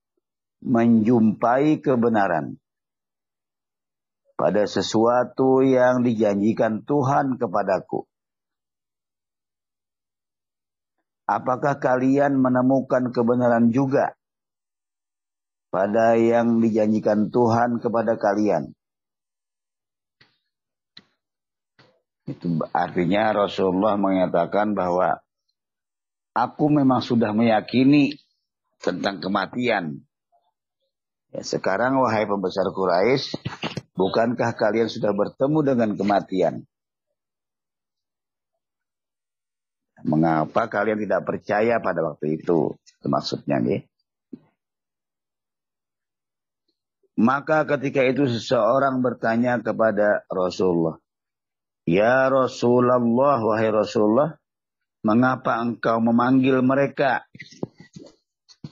menjumpai 0.64 1.84
kebenaran 1.84 2.56
pada 4.40 4.64
sesuatu 4.64 5.60
yang 5.60 6.08
dijanjikan 6.08 6.88
Tuhan 6.88 7.36
kepadaku. 7.36 8.08
apakah 11.28 11.80
kalian 11.80 12.36
menemukan 12.36 13.10
kebenaran 13.16 13.72
juga 13.72 14.14
pada 15.74 16.14
yang 16.20 16.62
dijanjikan 16.62 17.34
Tuhan 17.34 17.82
kepada 17.82 18.20
kalian? 18.20 18.76
Itu 22.24 22.56
artinya 22.72 23.36
Rasulullah 23.36 24.00
mengatakan 24.00 24.78
bahwa 24.78 25.20
aku 26.34 26.66
memang 26.70 27.00
sudah 27.00 27.32
meyakini 27.32 28.18
tentang 28.82 29.22
kematian. 29.22 30.02
Ya, 31.34 31.42
sekarang 31.42 31.98
wahai 31.98 32.30
pembesar 32.30 32.70
Quraisy, 32.70 33.38
bukankah 33.98 34.54
kalian 34.54 34.90
sudah 34.90 35.14
bertemu 35.14 35.60
dengan 35.66 35.90
kematian? 35.98 36.66
Mengapa 40.04 40.68
kalian 40.68 41.00
tidak 41.00 41.24
percaya 41.24 41.80
pada 41.80 42.04
waktu 42.04 42.44
itu? 42.44 42.76
Itu 42.76 43.08
maksudnya 43.08 43.64
nih. 43.64 43.88
Maka 47.14 47.64
ketika 47.64 48.04
itu 48.04 48.28
seseorang 48.28 49.00
bertanya 49.00 49.62
kepada 49.64 50.28
Rasulullah, 50.28 51.00
Ya 51.88 52.28
Rasulullah, 52.28 53.40
wahai 53.40 53.70
Rasulullah, 53.72 54.43
mengapa 55.04 55.60
engkau 55.60 56.00
memanggil 56.00 56.64
mereka? 56.64 57.28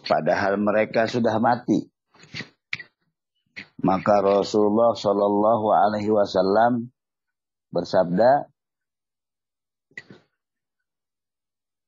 Padahal 0.08 0.58
mereka 0.58 1.06
sudah 1.06 1.38
mati. 1.38 1.92
Maka 3.84 4.24
Rasulullah 4.24 4.96
Shallallahu 4.96 5.68
Alaihi 5.70 6.10
Wasallam 6.10 6.90
bersabda, 7.70 8.48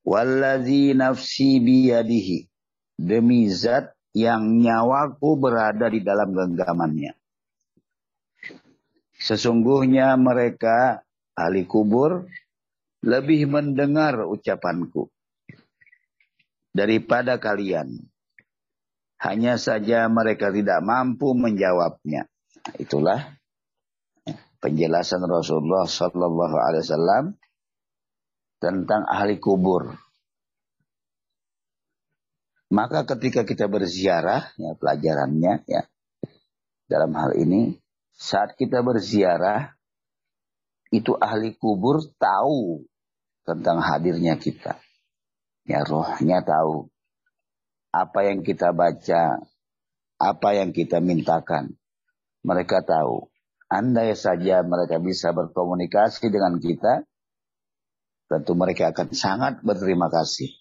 Wallazi 0.03 0.91
nafsi 0.91 1.63
biyadihi. 1.63 2.51
Demi 2.99 3.49
zat 3.49 3.95
yang 4.13 4.61
nyawaku 4.61 5.39
berada 5.39 5.89
di 5.89 6.03
dalam 6.03 6.35
genggamannya. 6.35 7.17
Sesungguhnya 9.17 10.13
mereka 10.19 11.01
ahli 11.33 11.63
kubur 11.65 12.27
lebih 13.03 13.51
mendengar 13.51 14.23
ucapanku 14.23 15.11
daripada 16.71 17.35
kalian. 17.37 17.99
Hanya 19.19 19.55
saja 19.55 20.07
mereka 20.07 20.51
tidak 20.51 20.83
mampu 20.83 21.31
menjawabnya. 21.35 22.27
Itulah 22.79 23.39
penjelasan 24.63 25.23
Rasulullah 25.27 25.87
Sallallahu 25.87 26.55
Alaihi 26.55 26.83
Wasallam 26.87 27.25
tentang 28.59 29.03
ahli 29.07 29.39
kubur. 29.39 29.95
Maka 32.73 33.05
ketika 33.05 33.43
kita 33.43 33.67
berziarah, 33.69 34.49
ya 34.55 34.71
pelajarannya 34.79 35.61
ya 35.67 35.87
dalam 36.89 37.13
hal 37.15 37.35
ini, 37.37 37.79
saat 38.15 38.55
kita 38.59 38.81
berziarah, 38.81 39.71
itu 40.89 41.15
ahli 41.15 41.53
kubur 41.55 42.01
tahu 42.17 42.83
tentang 43.43 43.83
hadirnya 43.83 44.39
kita. 44.39 44.79
Ya 45.67 45.83
rohnya 45.83 46.43
tahu. 46.43 46.91
Apa 47.93 48.25
yang 48.25 48.41
kita 48.41 48.73
baca, 48.73 49.43
apa 50.17 50.49
yang 50.57 50.73
kita 50.73 50.99
mintakan. 50.99 51.77
Mereka 52.43 52.83
tahu. 52.83 53.29
Andai 53.69 54.17
saja 54.17 54.61
mereka 54.65 54.99
bisa 54.99 55.31
berkomunikasi 55.33 56.29
dengan 56.29 56.57
kita, 56.57 57.05
tentu 58.29 58.53
mereka 58.53 58.91
akan 58.91 59.13
sangat 59.13 59.53
berterima 59.61 60.09
kasih. 60.09 60.51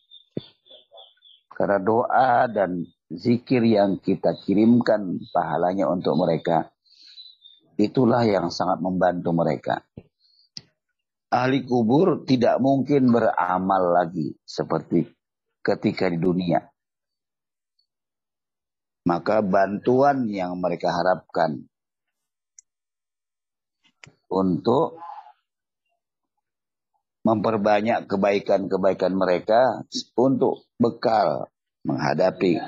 Karena 1.53 1.77
doa 1.77 2.49
dan 2.49 2.89
zikir 3.13 3.61
yang 3.69 4.01
kita 4.01 4.33
kirimkan 4.45 5.21
pahalanya 5.29 5.93
untuk 5.93 6.17
mereka, 6.17 6.73
itulah 7.77 8.25
yang 8.25 8.49
sangat 8.49 8.81
membantu 8.81 9.37
mereka 9.37 9.85
ahli 11.33 11.65
kubur 11.65 12.29
tidak 12.29 12.61
mungkin 12.61 13.09
beramal 13.09 13.97
lagi 13.97 14.37
seperti 14.45 15.09
ketika 15.65 16.13
di 16.13 16.21
dunia. 16.21 16.61
Maka 19.09 19.43
bantuan 19.43 20.29
yang 20.31 20.61
mereka 20.61 20.93
harapkan 20.93 21.67
untuk 24.31 25.01
memperbanyak 27.27 28.07
kebaikan-kebaikan 28.07 29.15
mereka 29.15 29.83
untuk 30.15 30.69
bekal 30.79 31.51
menghadapi 31.83 32.63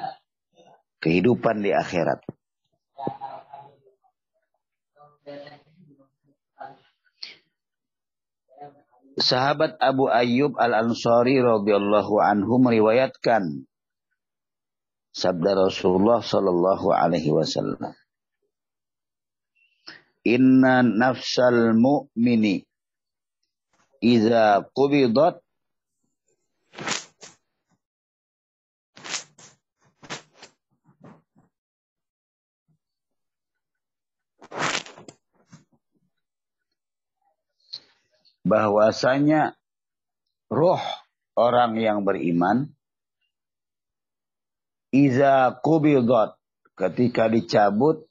kehidupan 0.98 1.62
di 1.62 1.70
akhirat. 1.70 2.22
Sahabat 9.14 9.78
Abu 9.78 10.10
Ayyub 10.10 10.58
Al-Ansari 10.58 11.38
radhiyallahu 11.38 12.18
anhu 12.18 12.58
meriwayatkan 12.58 13.62
sabda 15.14 15.54
Rasulullah 15.54 16.18
sallallahu 16.18 16.90
alaihi 16.90 17.30
wasallam. 17.30 17.94
Inna 20.26 20.82
nafsal 20.82 21.78
mu'mini 21.78 22.66
idza 24.02 24.66
qubidat 24.74 25.43
bahwasanya 38.44 39.56
roh 40.52 40.80
orang 41.34 41.80
yang 41.80 42.04
beriman 42.04 42.70
iza 44.94 45.58
kubidat 45.64 46.38
ketika 46.78 47.26
dicabut 47.26 48.06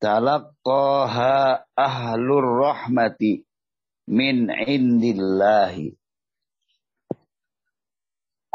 talaqqaha 0.00 1.66
ahlur 1.76 2.46
rahmati 2.62 3.44
min 4.06 4.48
indillahi. 4.48 5.92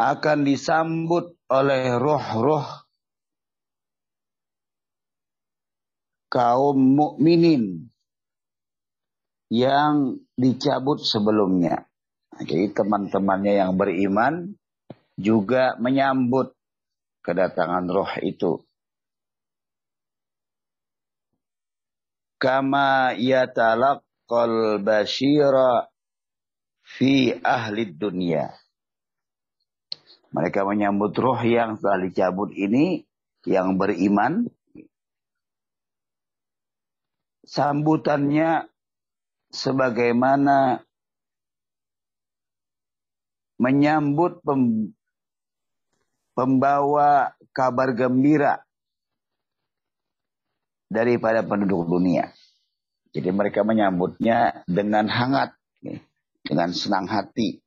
Akan 0.01 0.49
disambut 0.49 1.37
oleh 1.45 1.93
roh-roh 2.01 2.65
kaum 6.31 6.97
mukminin 6.97 7.90
yang 9.51 10.15
dicabut 10.39 11.03
sebelumnya. 11.03 11.83
Jadi 12.39 12.71
teman-temannya 12.71 13.59
yang 13.59 13.75
beriman 13.75 14.55
juga 15.19 15.75
menyambut 15.75 16.55
kedatangan 17.19 17.83
roh 17.91 18.11
itu. 18.23 18.63
Kama 22.39 23.13
yatalaqqal 23.19 24.79
basyira 24.81 25.91
fi 26.81 27.35
ahli 27.43 27.91
dunia. 27.91 28.55
Mereka 30.31 30.63
menyambut 30.63 31.11
roh 31.19 31.37
yang 31.43 31.75
telah 31.75 32.07
dicabut 32.07 32.55
ini 32.55 33.03
yang 33.43 33.75
beriman. 33.75 34.47
Sambutannya 37.43 38.70
sebagaimana 39.51 40.81
menyambut 43.61 44.41
pem, 44.41 44.89
pembawa 46.33 47.35
kabar 47.53 47.93
gembira 47.93 48.63
daripada 50.87 51.43
penduduk 51.45 51.85
dunia. 51.85 52.31
Jadi 53.11 53.29
mereka 53.29 53.67
menyambutnya 53.67 54.63
dengan 54.65 55.11
hangat, 55.11 55.51
dengan 56.47 56.71
senang 56.71 57.11
hati. 57.11 57.59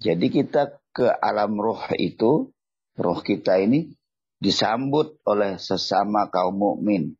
Jadi 0.00 0.32
kita 0.32 0.80
ke 0.96 1.06
alam 1.06 1.60
roh 1.60 1.84
itu, 2.00 2.48
roh 2.96 3.20
kita 3.20 3.60
ini 3.60 3.92
disambut 4.40 5.20
oleh 5.28 5.60
sesama 5.60 6.32
kaum 6.32 6.56
mukmin. 6.56 7.18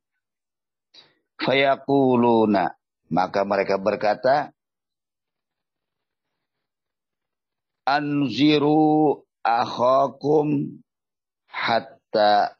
Fayaquluna 1.38 2.77
maka 3.08 3.44
mereka 3.44 3.80
berkata, 3.80 4.52
Anziru 7.88 9.24
akhakum 9.40 10.76
hatta 11.48 12.52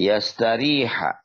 yastariha. 0.00 1.20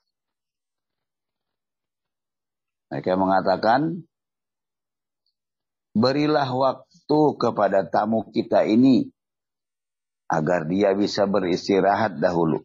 Mereka 2.91 3.15
mengatakan, 3.15 4.03
berilah 5.95 6.51
waktu 6.51 7.21
kepada 7.39 7.87
tamu 7.87 8.27
kita 8.35 8.67
ini 8.67 9.07
agar 10.27 10.67
dia 10.67 10.91
bisa 10.91 11.23
beristirahat 11.23 12.19
dahulu. 12.19 12.59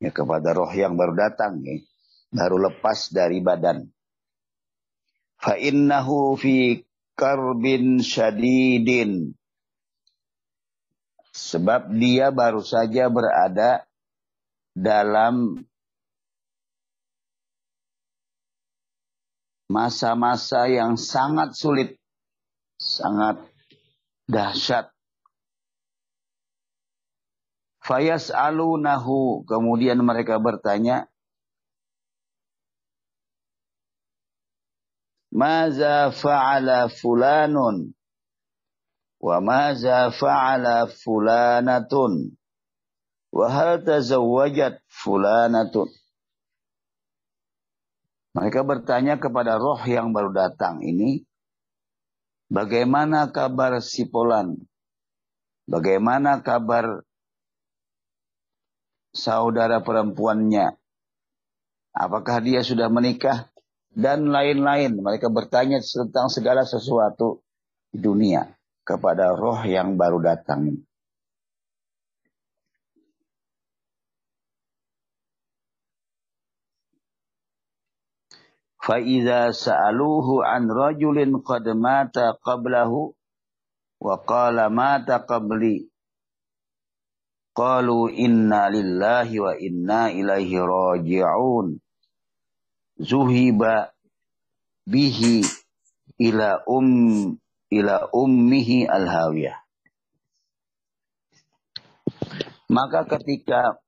Ya 0.00 0.08
kepada 0.08 0.56
roh 0.56 0.72
yang 0.72 0.96
baru 0.96 1.16
datang 1.16 1.60
ya, 1.64 1.84
baru 2.34 2.58
lepas 2.58 3.14
dari 3.14 3.38
badan. 3.38 3.86
Fa 5.38 5.54
innahu 5.54 6.34
fi 6.34 6.82
karbin 7.14 8.02
syadidin. 8.02 9.38
Sebab 11.34 11.94
dia 11.94 12.30
baru 12.30 12.62
saja 12.62 13.10
berada 13.10 13.86
dalam 14.74 15.62
masa-masa 19.66 20.70
yang 20.70 20.94
sangat 20.94 21.58
sulit, 21.58 21.98
sangat 22.78 23.42
dahsyat. 24.30 24.94
Fayas 27.82 28.30
alunahu. 28.30 29.42
Kemudian 29.44 30.00
mereka 30.06 30.38
bertanya. 30.38 31.10
Maza 35.34 36.14
fa'ala 36.14 36.86
fulanun. 36.86 37.90
Wa 39.18 39.42
maza 39.42 40.14
fa'ala 40.14 40.86
fulanatun. 40.86 42.38
Wa 43.34 43.46
hal 43.50 43.82
tazawwajat 43.82 44.78
fulanatun. 44.86 45.90
Mereka 48.34 48.66
bertanya 48.66 49.18
kepada 49.18 49.58
roh 49.58 49.78
yang 49.86 50.10
baru 50.10 50.34
datang 50.34 50.82
ini, 50.82 51.22
bagaimana 52.50 53.30
kabar 53.30 53.78
si 53.78 54.10
Polan? 54.10 54.58
Bagaimana 55.70 56.42
kabar 56.42 57.06
saudara 59.14 59.86
perempuannya. 59.86 60.74
Apakah 61.94 62.42
dia 62.42 62.66
sudah 62.66 62.90
menikah? 62.90 63.53
Dan 63.93 64.29
lain-lain. 64.29 64.97
Mereka 65.01 65.27
bertanya 65.33 65.81
tentang 65.83 66.29
segala 66.31 66.63
sesuatu 66.63 67.43
di 67.89 67.99
dunia 67.99 68.45
kepada 68.85 69.33
roh 69.33 69.59
yang 69.65 69.97
baru 69.99 70.21
datang. 70.23 70.85
فَإِذَا 78.79 79.53
سَأَلُوهُ 79.53 80.27
عَنْ 80.49 80.65
رَجُلٍ 80.65 81.45
قَدْ 81.45 81.65
مَاتَ 81.77 82.17
قَبْلَهُ 82.41 82.91
وَقَالَ 84.01 84.57
مَاتَ 84.73 85.09
قَبْلِي 85.29 85.89
Qalu 87.59 88.07
inna 88.15 88.71
lillahi 88.71 89.35
wa 89.43 89.51
inna 89.59 90.15
ilaihi 90.15 90.63
raji'un. 90.63 91.75
Zuhiba 93.00 93.90
bihi 94.86 95.42
ila 96.22 96.62
um 96.70 97.34
ila 97.72 97.96
ummihi 98.14 98.86
al-hawiyah. 98.86 99.58
Maka 102.70 103.06
ketika 103.18 103.78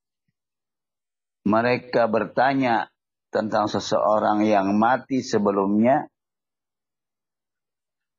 mereka 1.47 2.11
bertanya 2.11 2.91
tentang 3.31 3.71
seseorang 3.71 4.43
yang 4.43 4.75
mati 4.75 5.23
sebelumnya 5.23 6.11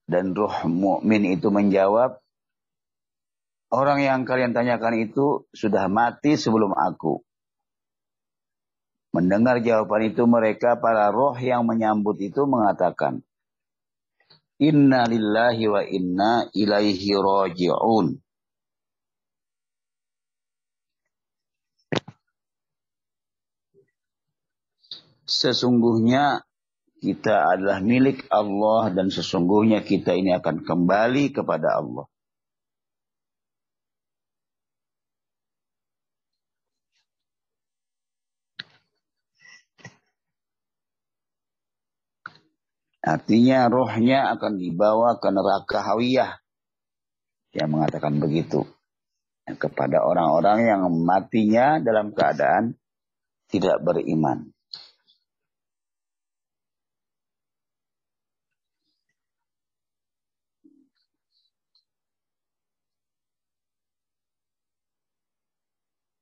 dan 0.08 0.32
ruh 0.32 0.64
mukmin 0.72 1.28
itu 1.28 1.52
menjawab 1.52 2.20
Orang 3.68 4.00
yang 4.00 4.24
kalian 4.24 4.56
tanyakan 4.56 5.12
itu 5.12 5.44
sudah 5.52 5.92
mati 5.92 6.40
sebelum 6.40 6.72
aku. 6.72 7.20
Mendengar 9.18 9.58
jawaban 9.66 10.14
itu 10.14 10.30
mereka 10.30 10.78
para 10.78 11.10
roh 11.10 11.34
yang 11.42 11.66
menyambut 11.66 12.22
itu 12.22 12.46
mengatakan. 12.46 13.26
Inna 14.62 15.10
lillahi 15.10 15.66
wa 15.66 15.82
inna 15.82 16.46
ilaihi 16.54 17.18
raji'un. 17.18 18.22
Sesungguhnya 25.26 26.46
kita 27.02 27.58
adalah 27.58 27.82
milik 27.82 28.30
Allah 28.30 28.94
dan 28.94 29.10
sesungguhnya 29.10 29.82
kita 29.82 30.14
ini 30.14 30.38
akan 30.38 30.62
kembali 30.62 31.34
kepada 31.34 31.82
Allah. 31.82 32.06
Artinya 43.08 43.72
rohnya 43.72 44.36
akan 44.36 44.60
dibawa 44.60 45.16
ke 45.24 45.32
neraka 45.32 45.80
hawiyah. 45.80 46.44
Yang 47.56 47.70
mengatakan 47.72 48.20
begitu. 48.20 48.68
Kepada 49.48 50.04
orang-orang 50.04 50.68
yang 50.68 50.82
matinya 51.08 51.80
dalam 51.80 52.12
keadaan 52.12 52.76
tidak 53.48 53.80
beriman. 53.80 54.52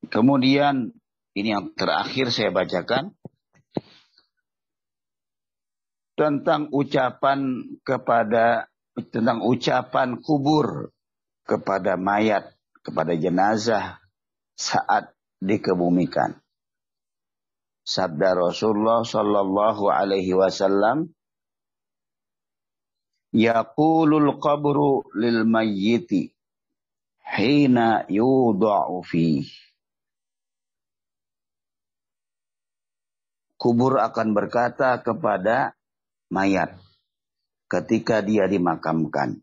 Kemudian 0.06 0.94
ini 1.34 1.50
yang 1.50 1.74
terakhir 1.74 2.30
saya 2.30 2.54
bacakan 2.54 3.18
tentang 6.16 6.72
ucapan 6.72 7.64
kepada 7.84 8.72
tentang 9.12 9.44
ucapan 9.44 10.24
kubur 10.24 10.96
kepada 11.44 12.00
mayat, 12.00 12.56
kepada 12.80 13.12
jenazah 13.14 14.00
saat 14.56 15.12
dikebumikan. 15.44 16.40
Sabda 17.86 18.34
Rasulullah 18.34 19.06
sallallahu 19.06 19.94
alaihi 19.94 20.34
wasallam 20.34 21.14
Yaqulul 23.36 24.40
qabru 24.40 25.06
lil 25.12 25.44
mayyiti 25.44 26.32
hina 27.36 28.08
yudha'u 28.08 29.04
fi 29.04 29.44
Kubur 33.60 34.00
akan 34.00 34.32
berkata 34.32 35.04
kepada 35.04 35.75
mayat 36.36 36.76
ketika 37.72 38.20
dia 38.20 38.44
dimakamkan. 38.52 39.40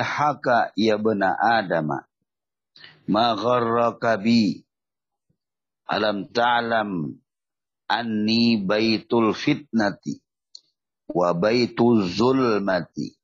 haka 0.00 0.72
ya 0.76 0.96
bena 0.96 1.36
Adama 1.36 2.08
ma 3.12 3.36
gharraka 3.36 4.16
bi 4.16 4.64
alam 5.84 6.30
ta'lam 6.32 6.90
anni 7.90 8.56
baitul 8.62 9.34
fitnati 9.34 10.22
wa 11.10 11.34
baitul 11.34 12.06
zulmati 12.06 13.18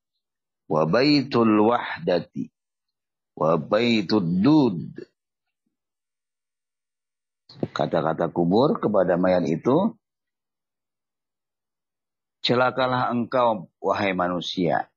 wa 0.69 0.83
baitul 0.85 1.63
wahdati 1.71 2.51
wa 3.39 3.55
baitul 3.57 4.27
dud 4.43 4.83
Kata-kata 7.57 8.29
kubur 8.29 8.77
kepada 8.77 9.17
mayat 9.17 9.45
itu, 9.49 9.97
celakalah 12.45 13.09
engkau, 13.13 13.73
wahai 13.81 14.13
manusia. 14.13 14.89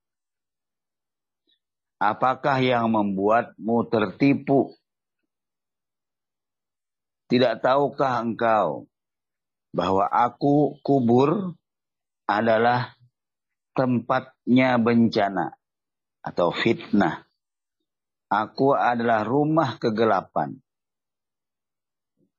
Apakah 1.99 2.59
yang 2.63 2.87
membuatmu 2.91 3.87
tertipu? 3.91 4.75
Tidak 7.27 7.61
tahukah 7.61 8.23
engkau 8.23 8.87
bahwa 9.75 10.07
aku 10.09 10.79
kubur 10.81 11.53
adalah 12.25 12.95
tempatnya 13.77 14.79
bencana 14.81 15.53
atau 16.25 16.49
fitnah. 16.51 17.27
Aku 18.29 18.77
adalah 18.77 19.25
rumah 19.25 19.77
kegelapan. 19.81 20.57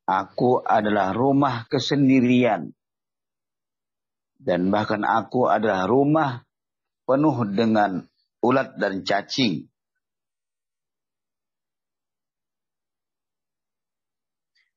Aku 0.08 0.62
adalah 0.64 1.12
rumah 1.16 1.68
kesendirian. 1.68 2.72
Dan 4.40 4.72
bahkan 4.72 5.04
aku 5.04 5.48
adalah 5.48 5.84
rumah 5.84 6.44
penuh 7.04 7.44
dengan 7.52 8.04
ulat 8.40 8.76
dan 8.80 9.04
cacing. 9.04 9.68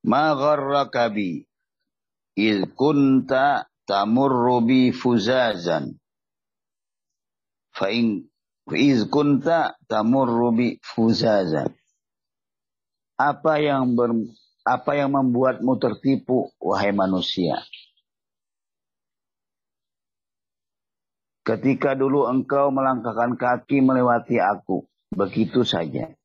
Ma 0.03 0.35
gharrakabi. 0.35 1.47
iz 2.35 2.65
kunta 2.73 3.69
tamurru 3.85 4.65
bi 4.65 4.89
fuzazan 4.89 6.01
fa 7.69 7.93
in 7.93 8.25
iz 8.73 9.05
kunta 9.05 9.77
tamurru 9.85 10.49
bi 10.57 10.67
fuzazan 10.81 11.69
apa 13.21 13.61
yang 13.61 13.93
ber, 13.93 14.09
apa 14.63 14.95
yang 14.95 15.11
membuatmu 15.11 15.75
tertipu, 15.75 16.51
wahai 16.55 16.95
manusia? 16.95 17.59
Ketika 21.43 21.91
dulu 21.91 22.23
engkau 22.31 22.71
melangkahkan 22.71 23.35
kaki 23.35 23.83
melewati 23.83 24.39
aku, 24.39 24.87
begitu 25.11 25.67
saja. 25.67 26.15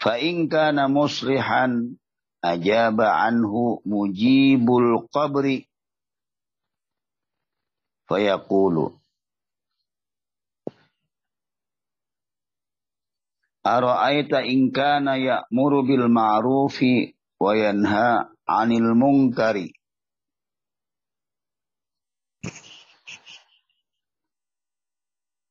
Fa'inka 0.00 0.72
na 0.72 0.88
musrihan 0.88 2.00
ajaba 2.40 3.20
anhu 3.28 3.84
mujibul 3.84 5.04
qabri. 5.12 5.68
Fayaqulu 8.08 8.96
Ara'aita 13.74 14.38
in 14.52 14.70
kana 14.76 15.12
ya'muru 15.26 15.78
bil 15.88 16.04
ma'rufi 16.08 16.92
wa 17.42 17.52
yanha 17.62 18.08
'anil 18.48 18.88
munkari. 19.00 19.68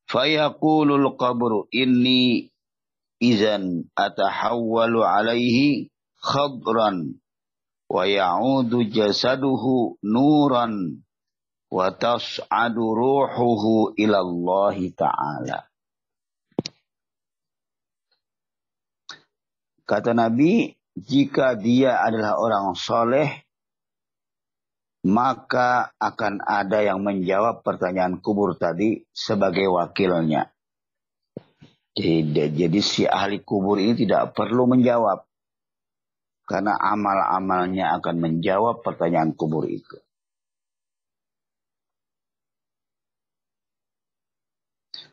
Fayaqulul 0.08 1.12
qabru 1.20 1.68
inni 1.68 2.48
izan 3.20 3.84
atahawwalu 3.92 5.04
alaihi 5.04 5.92
khadran 6.24 7.20
wa 7.92 8.08
ya'udu 8.08 8.88
jasaduhu 8.88 10.00
nuran 10.00 11.04
wa 11.68 11.92
tas'adu 11.92 12.84
ruhuhu 12.96 13.92
ila 14.00 14.18
Allah 14.24 14.76
ta'ala. 14.96 15.67
Kata 19.88 20.12
Nabi, 20.12 20.68
jika 20.92 21.56
dia 21.56 22.04
adalah 22.04 22.36
orang 22.36 22.76
soleh, 22.76 23.48
maka 25.08 25.96
akan 25.96 26.44
ada 26.44 26.84
yang 26.84 27.00
menjawab 27.00 27.64
pertanyaan 27.64 28.20
kubur 28.20 28.52
tadi 28.60 29.08
sebagai 29.16 29.64
wakilnya. 29.72 30.52
Jadi, 31.96 32.52
jadi 32.52 32.80
si 32.84 33.08
ahli 33.08 33.40
kubur 33.40 33.80
ini 33.80 33.96
tidak 33.96 34.36
perlu 34.36 34.68
menjawab. 34.68 35.24
Karena 36.44 36.76
amal-amalnya 36.76 37.96
akan 37.96 38.16
menjawab 38.20 38.84
pertanyaan 38.84 39.32
kubur 39.32 39.64
itu. 39.64 39.96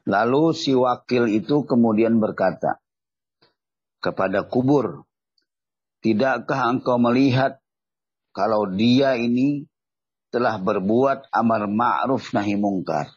Lalu 0.03 0.51
si 0.51 0.75
wakil 0.75 1.31
itu 1.31 1.63
kemudian 1.63 2.19
berkata 2.19 2.84
kepada 4.05 4.45
kubur, 4.45 5.09
Tidakkah 6.05 6.69
engkau 6.69 7.01
melihat 7.01 7.57
kalau 8.29 8.69
dia 8.69 9.17
ini 9.17 9.65
telah 10.29 10.61
berbuat 10.61 11.33
amar 11.33 11.65
ma'ruf 11.65 12.29
nahi 12.29 12.53
mungkar? 12.53 13.09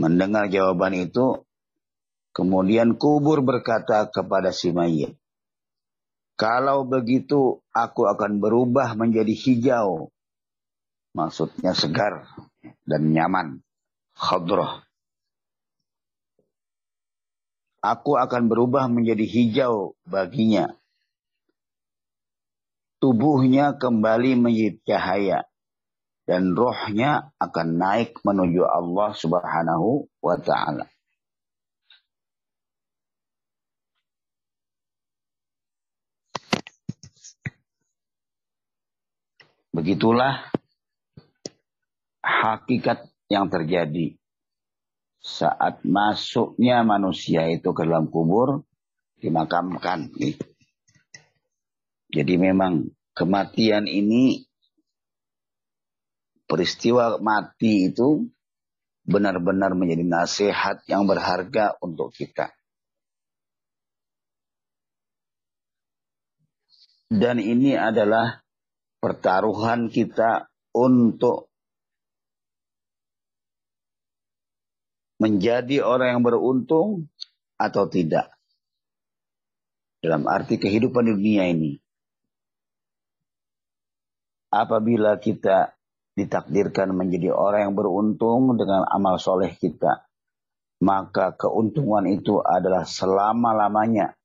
Mendengar 0.00 0.48
jawaban 0.48 0.96
itu, 0.96 1.44
Kemudian 2.38 2.94
kubur 2.94 3.42
berkata 3.42 4.06
kepada 4.06 4.54
si 4.54 4.70
mayit, 4.70 5.18
kalau 6.38 6.86
begitu 6.86 7.58
aku 7.74 8.06
akan 8.06 8.38
berubah 8.38 8.94
menjadi 8.94 9.34
hijau. 9.34 10.14
Maksudnya 11.18 11.74
segar 11.74 12.30
dan 12.86 13.10
nyaman. 13.10 13.58
Khadrah. 14.14 14.86
Aku 17.78 18.18
akan 18.18 18.50
berubah 18.50 18.90
menjadi 18.90 19.22
hijau 19.22 19.94
baginya. 20.02 20.74
Tubuhnya 22.98 23.78
kembali 23.78 24.34
menjadi 24.34 24.78
cahaya. 24.82 25.40
Dan 26.28 26.52
rohnya 26.52 27.32
akan 27.40 27.80
naik 27.80 28.20
menuju 28.20 28.60
Allah 28.66 29.16
subhanahu 29.16 30.10
wa 30.20 30.36
ta'ala. 30.36 30.84
Begitulah 39.72 40.50
hakikat 42.20 43.08
yang 43.30 43.46
terjadi 43.46 44.18
saat 45.28 45.84
masuknya 45.84 46.80
manusia 46.80 47.44
itu 47.52 47.76
ke 47.76 47.84
dalam 47.84 48.08
kubur 48.08 48.64
dimakamkan. 49.20 50.08
Jadi 52.08 52.34
memang 52.40 52.88
kematian 53.12 53.84
ini 53.84 54.48
peristiwa 56.48 57.20
mati 57.20 57.92
itu 57.92 58.24
benar-benar 59.04 59.76
menjadi 59.76 60.04
nasihat 60.08 60.80
yang 60.88 61.04
berharga 61.04 61.76
untuk 61.84 62.16
kita. 62.16 62.48
Dan 67.08 67.40
ini 67.40 67.76
adalah 67.76 68.40
pertaruhan 69.00 69.92
kita 69.92 70.48
untuk 70.76 71.47
menjadi 75.18 75.82
orang 75.82 76.18
yang 76.18 76.22
beruntung 76.24 77.10
atau 77.58 77.90
tidak. 77.90 78.30
Dalam 79.98 80.30
arti 80.30 80.62
kehidupan 80.62 81.10
dunia 81.10 81.50
ini. 81.50 81.82
Apabila 84.48 85.18
kita 85.20 85.74
ditakdirkan 86.16 86.94
menjadi 86.94 87.34
orang 87.34 87.68
yang 87.68 87.74
beruntung 87.76 88.56
dengan 88.56 88.86
amal 88.88 89.20
soleh 89.20 89.52
kita, 89.58 90.08
maka 90.80 91.34
keuntungan 91.34 92.06
itu 92.08 92.40
adalah 92.40 92.86
selama-lamanya. 92.86 94.16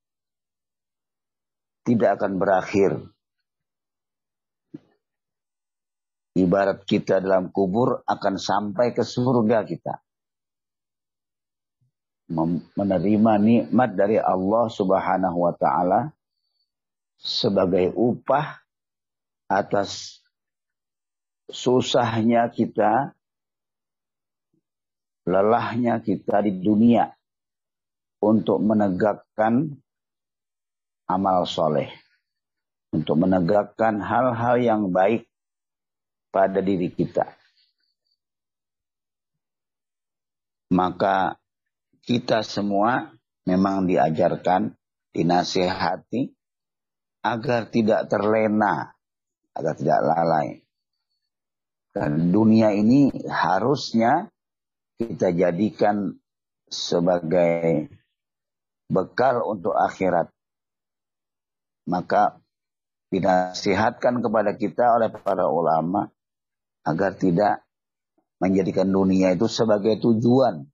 Tidak 1.83 2.15
akan 2.15 2.39
berakhir 2.39 3.13
Ibarat 6.33 6.89
kita 6.89 7.21
dalam 7.21 7.53
kubur 7.53 8.01
akan 8.09 8.41
sampai 8.41 8.89
ke 8.97 9.05
surga 9.05 9.69
kita. 9.69 10.01
Menerima 12.31 13.33
nikmat 13.37 13.89
dari 13.99 14.15
Allah 14.17 14.71
subhanahu 14.71 15.43
wa 15.43 15.53
ta'ala 15.53 16.11
sebagai 17.19 17.91
upah 17.95 18.63
atas 19.51 20.23
susahnya 21.51 22.47
kita, 22.49 23.11
lelahnya 25.27 25.99
kita 25.99 26.43
di 26.43 26.63
dunia 26.63 27.11
untuk 28.23 28.63
menegakkan 28.63 29.75
amal 31.11 31.43
soleh. 31.43 31.91
Untuk 32.93 33.25
menegakkan 33.25 33.97
hal-hal 33.99 34.61
yang 34.61 34.81
baik 34.93 35.25
pada 36.29 36.61
diri 36.61 36.93
kita. 36.93 37.25
Maka 40.69 41.37
kita 42.03 42.43
semua 42.43 43.15
memang 43.47 43.87
diajarkan, 43.87 44.75
dinasehati 45.15 46.31
agar 47.23 47.71
tidak 47.71 48.11
terlena, 48.11 48.91
agar 49.55 49.73
tidak 49.79 49.99
lalai. 50.03 50.47
Dan 51.93 52.33
dunia 52.33 52.73
ini 52.75 53.13
harusnya 53.29 54.27
kita 54.99 55.31
jadikan 55.31 56.17
sebagai 56.67 57.87
bekal 58.89 59.45
untuk 59.45 59.77
akhirat. 59.77 60.33
Maka 61.85 62.41
dinasihatkan 63.13 64.25
kepada 64.25 64.57
kita 64.57 64.97
oleh 64.97 65.13
para 65.13 65.45
ulama 65.45 66.09
agar 66.81 67.13
tidak 67.13 67.61
menjadikan 68.41 68.89
dunia 68.89 69.37
itu 69.37 69.45
sebagai 69.45 70.01
tujuan. 70.01 70.72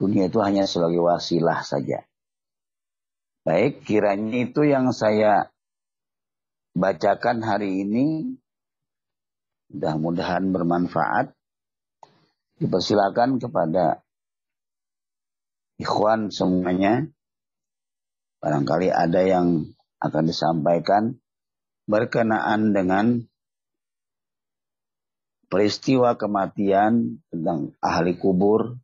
Dunia 0.00 0.32
itu 0.32 0.40
hanya 0.40 0.64
sebagai 0.64 1.04
wasilah 1.04 1.60
saja. 1.60 2.00
Baik, 3.44 3.84
kiranya 3.84 4.48
itu 4.48 4.64
yang 4.64 4.96
saya 4.96 5.52
bacakan 6.72 7.44
hari 7.44 7.84
ini. 7.84 8.32
Mudah-mudahan 9.68 10.48
bermanfaat. 10.56 11.36
Dipersilakan 12.56 13.40
kepada 13.40 14.00
ikhwan 15.76 16.32
semuanya, 16.32 17.08
barangkali 18.40 18.92
ada 18.92 19.20
yang 19.24 19.68
akan 20.00 20.24
disampaikan 20.28 21.20
berkenaan 21.88 22.72
dengan 22.72 23.24
peristiwa 25.48 26.20
kematian 26.20 27.20
tentang 27.32 27.72
ahli 27.80 28.16
kubur 28.20 28.76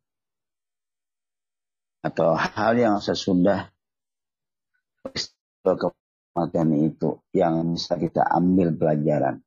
atau 2.03 2.37
hal 2.37 2.77
yang 2.77 2.97
sesudah 3.01 3.71
peristiwa 5.01 5.73
kematian 5.75 6.69
itu 6.77 7.17
yang 7.33 7.73
bisa 7.73 7.97
kita 7.97 8.21
ambil 8.29 8.75
pelajaran. 8.75 9.41